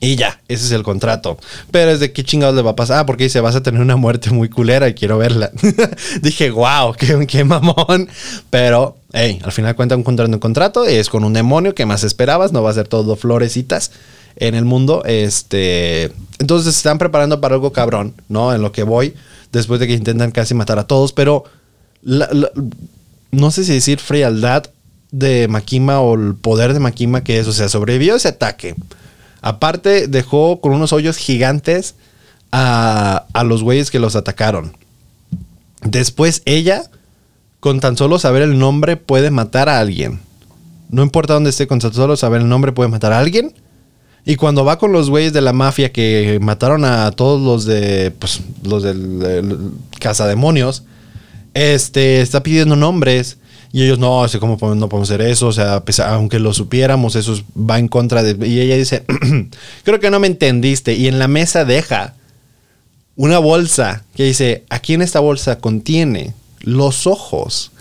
Y 0.07 0.15
ya, 0.15 0.41
ese 0.47 0.67
es 0.67 0.71
el 0.71 0.85
contrato. 0.85 1.37
Pero 1.73 1.91
es 1.91 1.99
de 1.99 2.13
qué 2.13 2.23
chingados 2.23 2.55
le 2.55 2.63
va 2.63 2.71
a 2.71 2.77
pasar. 2.77 3.01
Ah, 3.01 3.07
porque 3.07 3.25
dice, 3.25 3.41
vas 3.41 3.57
a 3.57 3.63
tener 3.65 3.81
una 3.81 3.97
muerte 3.97 4.31
muy 4.31 4.49
culera 4.49 4.87
y 4.87 4.95
quiero 4.95 5.19
verla. 5.19 5.51
Dije, 6.23 6.53
wow, 6.53 6.95
qué, 6.97 7.27
qué 7.27 7.43
mamón. 7.43 8.09
Pero, 8.49 8.99
hey, 9.13 9.41
al 9.43 9.51
final 9.51 9.75
cuenta 9.75 9.97
un 9.97 10.05
contrato, 10.05 10.31
un 10.33 10.39
contrato. 10.39 10.85
Es 10.85 11.09
con 11.09 11.25
un 11.25 11.33
demonio 11.33 11.75
que 11.75 11.87
más 11.87 12.05
esperabas. 12.05 12.53
No 12.53 12.63
va 12.63 12.71
a 12.71 12.75
ser 12.75 12.87
todo 12.87 13.17
florecitas 13.17 13.91
en 14.37 14.55
el 14.55 14.65
mundo. 14.65 15.03
Este, 15.07 16.13
entonces 16.39 16.73
se 16.73 16.79
están 16.79 16.99
preparando 16.99 17.41
para 17.41 17.57
algo 17.57 17.73
cabrón, 17.73 18.15
¿no? 18.29 18.55
En 18.55 18.63
lo 18.63 18.71
que 18.71 18.85
voy. 18.85 19.13
Después 19.51 19.81
de 19.81 19.89
que 19.89 19.95
intentan 19.95 20.31
casi 20.31 20.55
matar 20.55 20.79
a 20.79 20.87
todos. 20.87 21.13
Pero, 21.13 21.43
no 23.33 23.51
sé 23.51 23.65
si 23.65 23.73
decir 23.73 23.99
frialdad 23.99 24.71
de 25.11 25.49
Makima 25.49 25.99
o 26.01 26.15
el 26.15 26.37
poder 26.37 26.75
de 26.75 26.79
Makima 26.79 27.25
que 27.25 27.41
es. 27.41 27.49
O 27.49 27.53
sea, 27.53 27.69
sobrevivió 27.69 28.15
ese 28.15 28.29
ataque 28.29 28.77
Aparte, 29.47 30.09
dejó 30.09 30.61
con 30.61 30.73
unos 30.73 30.93
hoyos 30.93 31.17
gigantes 31.19 31.95
a, 32.51 33.27
los 33.45 33.63
güeyes 33.63 33.93
que 33.93 34.01
los 34.01 34.17
atacaron. 34.17 34.77
Después 35.83 36.43
ella, 36.47 36.83
con 37.61 37.79
tan 37.79 37.97
solo 37.97 38.19
saber 38.19 38.43
el 38.43 38.59
nombre, 38.59 38.97
puede 38.97 39.31
matar 39.31 39.69
a 39.69 39.79
alguien. 39.79 40.19
No 40.91 41.05
importa 41.05 41.35
dónde 41.35 41.51
esté, 41.51 41.69
con 41.69 41.79
tan 41.79 41.93
solo 41.93 42.17
saber 42.17 42.41
el 42.41 42.49
nombre, 42.49 42.73
puede 42.73 42.91
matar 42.91 43.13
a 43.13 43.21
alguien. 43.21 43.55
Y 44.25 44.35
cuando 44.35 44.65
va 44.65 44.81
con 44.81 44.91
los 44.91 45.11
güeyes 45.11 45.33
de 45.33 45.43
la 45.43 45.53
mafia 45.53 45.93
que 45.93 46.41
mataron 46.43 46.85
a 46.85 47.13
todos 47.13 47.41
los 47.41 47.67
de, 47.67 48.11
pues, 48.19 48.41
los 48.65 48.83
del, 48.83 49.21
del 49.21 49.59
cazademonios, 50.01 50.83
este, 51.55 52.21
está 52.21 52.43
pidiendo 52.43 52.75
nombres 52.75 53.39
y 53.73 53.83
ellos, 53.83 53.99
no, 53.99 54.25
como 54.41 54.57
no 54.75 54.89
podemos 54.89 55.11
hacer 55.11 55.23
eso, 55.23 55.49
o 55.49 55.53
sea, 55.53 55.83
aunque 56.07 56.39
lo 56.39 56.53
supiéramos, 56.53 57.17
eso 57.17 57.39
va 57.57 57.79
en 57.79 57.89
contra 57.89 58.23
de... 58.23 58.47
Y 58.47 58.61
ella 58.61 58.77
dice, 58.77 59.05
creo 59.85 60.01
que 60.01 60.11
no 60.11 60.21
me 60.21 60.29
entendiste. 60.29 60.95
Y 60.95 61.09
en 61.09 61.19
la 61.19 61.29
mesa 61.29 61.65
deja 61.65 62.15
una 63.17 63.39
bolsa 63.39 64.05
que 64.15 64.25
dice, 64.25 64.65
aquí 64.71 64.95
en 64.95 65.03
esta 65.03 65.21
bolsa 65.21 65.59
contiene 65.59 66.35
los 66.61 67.07
ojos 67.07 67.73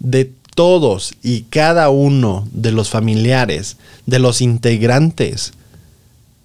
de 0.00 0.30
todos 0.54 1.14
y 1.22 1.42
cada 1.42 1.88
uno 1.88 2.48
de 2.52 2.72
los 2.72 2.90
familiares, 2.90 3.76
de 4.06 4.18
los 4.18 4.40
integrantes 4.40 5.52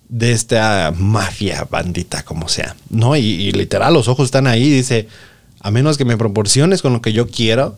de 0.09 0.31
esta 0.31 0.93
mafia 0.95 1.67
bandita, 1.69 2.23
como 2.23 2.47
sea, 2.47 2.75
¿no? 2.89 3.15
Y, 3.15 3.21
y 3.21 3.51
literal, 3.51 3.95
los 3.95 4.07
ojos 4.07 4.25
están 4.25 4.45
ahí, 4.45 4.69
dice, 4.69 5.07
a 5.59 5.71
menos 5.71 5.97
que 5.97 6.05
me 6.05 6.17
proporciones 6.17 6.83
con 6.83 6.93
lo 6.93 7.01
que 7.01 7.13
yo 7.13 7.27
quiero, 7.27 7.77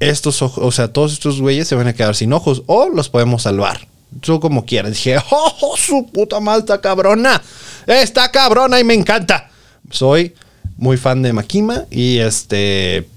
estos 0.00 0.42
ojos, 0.42 0.64
o 0.64 0.70
sea, 0.70 0.92
todos 0.92 1.12
estos 1.12 1.40
güeyes 1.40 1.66
se 1.66 1.74
van 1.74 1.88
a 1.88 1.92
quedar 1.92 2.14
sin 2.14 2.32
ojos 2.32 2.62
o 2.66 2.88
los 2.88 3.08
podemos 3.08 3.42
salvar. 3.42 3.86
Tú 4.20 4.40
como 4.40 4.64
quieras. 4.64 4.92
Dije, 4.92 5.16
oh, 5.30 5.74
su 5.76 6.06
puta 6.06 6.40
malta 6.40 6.80
cabrona! 6.80 7.40
Está 7.86 8.30
cabrona 8.30 8.80
y 8.80 8.84
me 8.84 8.94
encanta. 8.94 9.50
Soy 9.90 10.34
muy 10.76 10.96
fan 10.96 11.22
de 11.22 11.32
Makima 11.32 11.84
y 11.90 12.18
este... 12.18 13.08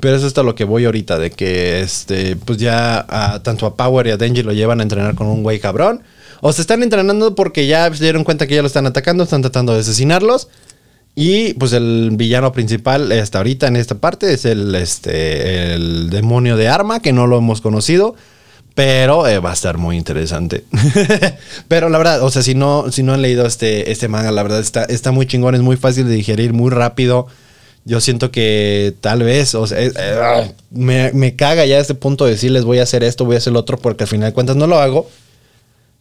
Pero 0.00 0.14
eso 0.14 0.24
es 0.24 0.30
hasta 0.30 0.44
lo 0.44 0.54
que 0.54 0.62
voy 0.62 0.84
ahorita, 0.84 1.18
de 1.18 1.32
que 1.32 1.80
este, 1.80 2.36
pues 2.36 2.58
ya 2.58 3.40
tanto 3.42 3.66
a 3.66 3.74
Power 3.76 4.06
y 4.06 4.10
a 4.10 4.16
Denji 4.16 4.44
lo 4.44 4.52
llevan 4.52 4.78
a 4.78 4.84
entrenar 4.84 5.16
con 5.16 5.26
un 5.26 5.42
güey 5.42 5.58
cabrón. 5.58 6.02
O 6.40 6.52
se 6.52 6.60
están 6.60 6.84
entrenando 6.84 7.34
porque 7.34 7.66
ya 7.66 7.92
se 7.92 8.04
dieron 8.04 8.22
cuenta 8.22 8.46
que 8.46 8.54
ya 8.54 8.62
lo 8.62 8.68
están 8.68 8.86
atacando, 8.86 9.24
están 9.24 9.42
tratando 9.42 9.74
de 9.74 9.80
asesinarlos. 9.80 10.48
Y 11.14 11.54
pues 11.54 11.72
el 11.72 12.10
villano 12.12 12.52
principal 12.52 13.10
hasta 13.12 13.38
ahorita 13.38 13.66
en 13.66 13.76
esta 13.76 13.96
parte 13.96 14.32
es 14.32 14.44
el, 14.44 14.74
este, 14.74 15.74
el 15.74 16.08
demonio 16.10 16.56
de 16.56 16.68
arma, 16.68 17.00
que 17.00 17.12
no 17.12 17.26
lo 17.26 17.38
hemos 17.38 17.60
conocido. 17.60 18.14
Pero 18.74 19.26
eh, 19.26 19.40
va 19.40 19.50
a 19.50 19.54
estar 19.54 19.78
muy 19.78 19.96
interesante. 19.96 20.64
pero 21.68 21.88
la 21.88 21.98
verdad, 21.98 22.22
o 22.22 22.30
sea, 22.30 22.42
si 22.42 22.54
no, 22.54 22.90
si 22.92 23.02
no 23.02 23.12
han 23.12 23.20
leído 23.20 23.44
este, 23.44 23.90
este 23.90 24.08
manga, 24.08 24.30
la 24.30 24.42
verdad 24.42 24.60
está, 24.60 24.84
está 24.84 25.10
muy 25.10 25.26
chingón, 25.26 25.54
es 25.54 25.60
muy 25.60 25.76
fácil 25.76 26.06
de 26.08 26.14
digerir, 26.14 26.52
muy 26.52 26.70
rápido. 26.70 27.26
Yo 27.84 28.00
siento 28.00 28.30
que 28.30 28.94
tal 29.00 29.22
vez, 29.22 29.54
o 29.54 29.66
sea, 29.66 29.78
eh, 29.80 30.54
me, 30.70 31.12
me, 31.12 31.34
caga 31.34 31.66
ya 31.66 31.78
este 31.78 31.94
punto 31.94 32.24
de 32.24 32.32
decirles 32.32 32.64
voy 32.64 32.78
a 32.78 32.84
hacer 32.84 33.02
esto, 33.02 33.24
voy 33.24 33.34
a 33.34 33.38
hacer 33.38 33.52
lo 33.52 33.58
otro, 33.58 33.76
porque 33.78 34.04
al 34.04 34.08
final 34.08 34.30
de 34.30 34.34
cuentas 34.34 34.56
no 34.56 34.66
lo 34.66 34.78
hago. 34.78 35.08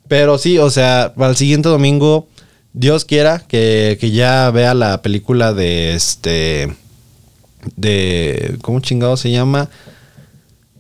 Pero 0.07 0.37
sí, 0.37 0.57
o 0.59 0.69
sea, 0.69 1.13
el 1.17 1.35
siguiente 1.35 1.69
domingo 1.69 2.27
Dios 2.73 3.05
quiera 3.05 3.39
que, 3.47 3.97
ya 4.13 4.49
vea 4.51 4.73
la 4.73 5.01
película 5.01 5.53
de 5.53 5.95
este. 5.95 6.75
de. 7.75 8.57
¿Cómo 8.61 8.79
chingado 8.79 9.17
se 9.17 9.31
llama? 9.31 9.69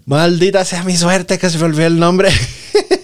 Maldita 0.05 0.65
sea 0.65 0.83
mi 0.83 0.97
suerte 0.97 1.37
que 1.37 1.49
se 1.49 1.57
me 1.57 1.65
olvidó 1.65 1.87
el 1.87 1.99
nombre. 1.99 2.29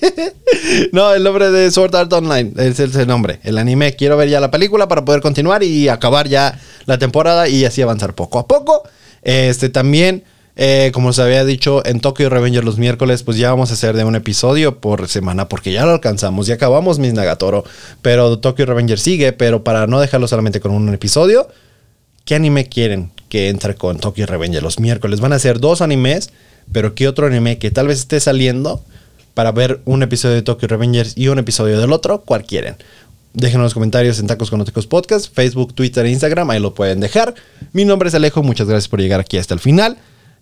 no, 0.91 1.13
el 1.13 1.23
nombre 1.23 1.51
de 1.51 1.71
Sword 1.71 1.95
Art 1.95 2.13
Online. 2.13 2.53
Es 2.57 2.79
el 2.79 3.07
nombre. 3.07 3.39
El 3.43 3.57
anime. 3.57 3.95
Quiero 3.95 4.17
ver 4.17 4.29
ya 4.29 4.39
la 4.39 4.51
película 4.51 4.87
para 4.87 5.05
poder 5.05 5.21
continuar 5.21 5.63
y 5.63 5.87
acabar 5.87 6.27
ya 6.27 6.59
la 6.85 6.97
temporada 6.97 7.47
y 7.47 7.65
así 7.65 7.81
avanzar 7.81 8.13
poco 8.13 8.39
a 8.39 8.47
poco. 8.47 8.83
Este 9.21 9.69
también. 9.69 10.23
Eh, 10.57 10.91
como 10.93 11.11
se 11.11 11.21
había 11.21 11.43
dicho 11.43 11.85
en 11.85 11.99
Tokyo 11.99 12.29
Revenger 12.29 12.63
los 12.63 12.77
miércoles, 12.77 13.23
pues 13.23 13.37
ya 13.37 13.49
vamos 13.49 13.71
a 13.71 13.73
hacer 13.73 13.95
de 13.95 14.05
un 14.05 14.15
episodio 14.15 14.79
por 14.79 15.07
semana 15.09 15.49
porque 15.49 15.73
ya 15.73 15.85
lo 15.85 15.91
alcanzamos, 15.91 16.47
ya 16.47 16.55
acabamos 16.55 16.97
mis 16.97 17.13
Nagatoro. 17.13 17.65
Pero 18.01 18.39
Tokyo 18.39 18.65
Revenger 18.65 18.99
sigue, 18.99 19.33
pero 19.33 19.63
para 19.63 19.87
no 19.87 19.99
dejarlo 19.99 20.27
solamente 20.27 20.61
con 20.61 20.71
un 20.71 20.93
episodio, 20.93 21.47
¿qué 22.23 22.35
anime 22.35 22.67
quieren 22.67 23.11
que 23.27 23.49
entre 23.49 23.75
con 23.75 23.99
Tokyo 23.99 24.25
Revenger 24.25 24.63
los 24.63 24.79
miércoles? 24.79 25.19
Van 25.19 25.33
a 25.33 25.39
ser 25.39 25.59
dos 25.59 25.81
animes, 25.81 26.29
pero 26.71 26.95
¿qué 26.95 27.07
otro 27.07 27.27
anime 27.27 27.57
que 27.57 27.69
tal 27.71 27.87
vez 27.87 27.99
esté 27.99 28.19
saliendo 28.21 28.81
para 29.33 29.51
ver 29.51 29.81
un 29.83 30.03
episodio 30.03 30.35
de 30.35 30.41
Tokyo 30.41 30.69
Revengers 30.69 31.17
y 31.17 31.27
un 31.27 31.39
episodio 31.39 31.81
del 31.81 31.91
otro? 31.91 32.21
¿Cuál 32.21 32.45
quieren? 32.45 32.77
Déjenos 33.33 33.65
los 33.65 33.73
comentarios 33.73 34.17
en 34.19 34.27
Tacos 34.27 34.49
con 34.49 34.61
Otecos 34.61 34.87
Podcast, 34.87 35.33
Facebook, 35.35 35.73
Twitter 35.73 36.05
e 36.05 36.11
Instagram, 36.11 36.49
ahí 36.51 36.61
lo 36.61 36.73
pueden 36.73 37.01
dejar. 37.01 37.35
Mi 37.73 37.83
nombre 37.83 38.07
es 38.07 38.15
Alejo, 38.15 38.41
muchas 38.43 38.69
gracias 38.69 38.87
por 38.87 39.01
llegar 39.01 39.19
aquí 39.19 39.37
hasta 39.37 39.53
el 39.53 39.59
final. 39.59 39.97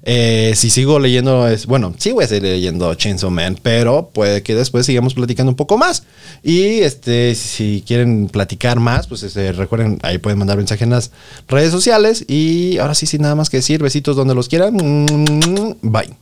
Eh, 0.05 0.51
si 0.55 0.69
sigo 0.69 0.99
leyendo, 0.99 1.47
es, 1.47 1.65
bueno, 1.65 1.93
sí 1.97 2.11
voy 2.11 2.25
a 2.25 2.27
seguir 2.27 2.43
leyendo 2.43 2.93
Chainsaw 2.93 3.31
Man, 3.31 3.57
pero 3.61 4.09
puede 4.13 4.43
que 4.43 4.53
después 4.53 4.85
sigamos 4.85 5.13
platicando 5.13 5.49
un 5.49 5.55
poco 5.55 5.77
más. 5.77 6.03
Y 6.43 6.81
este, 6.81 7.35
si 7.35 7.83
quieren 7.87 8.27
platicar 8.27 8.79
más, 8.79 9.07
pues 9.07 9.23
este, 9.23 9.53
recuerden, 9.53 9.99
ahí 10.03 10.17
pueden 10.17 10.39
mandar 10.39 10.57
mensaje 10.57 10.83
en 10.83 10.89
las 10.89 11.11
redes 11.47 11.71
sociales. 11.71 12.25
Y 12.27 12.77
ahora 12.79 12.95
sí, 12.95 13.05
sin 13.05 13.21
nada 13.21 13.35
más 13.35 13.49
que 13.49 13.57
decir, 13.57 13.81
besitos 13.81 14.15
donde 14.15 14.35
los 14.35 14.49
quieran. 14.49 14.77
Bye. 15.81 16.13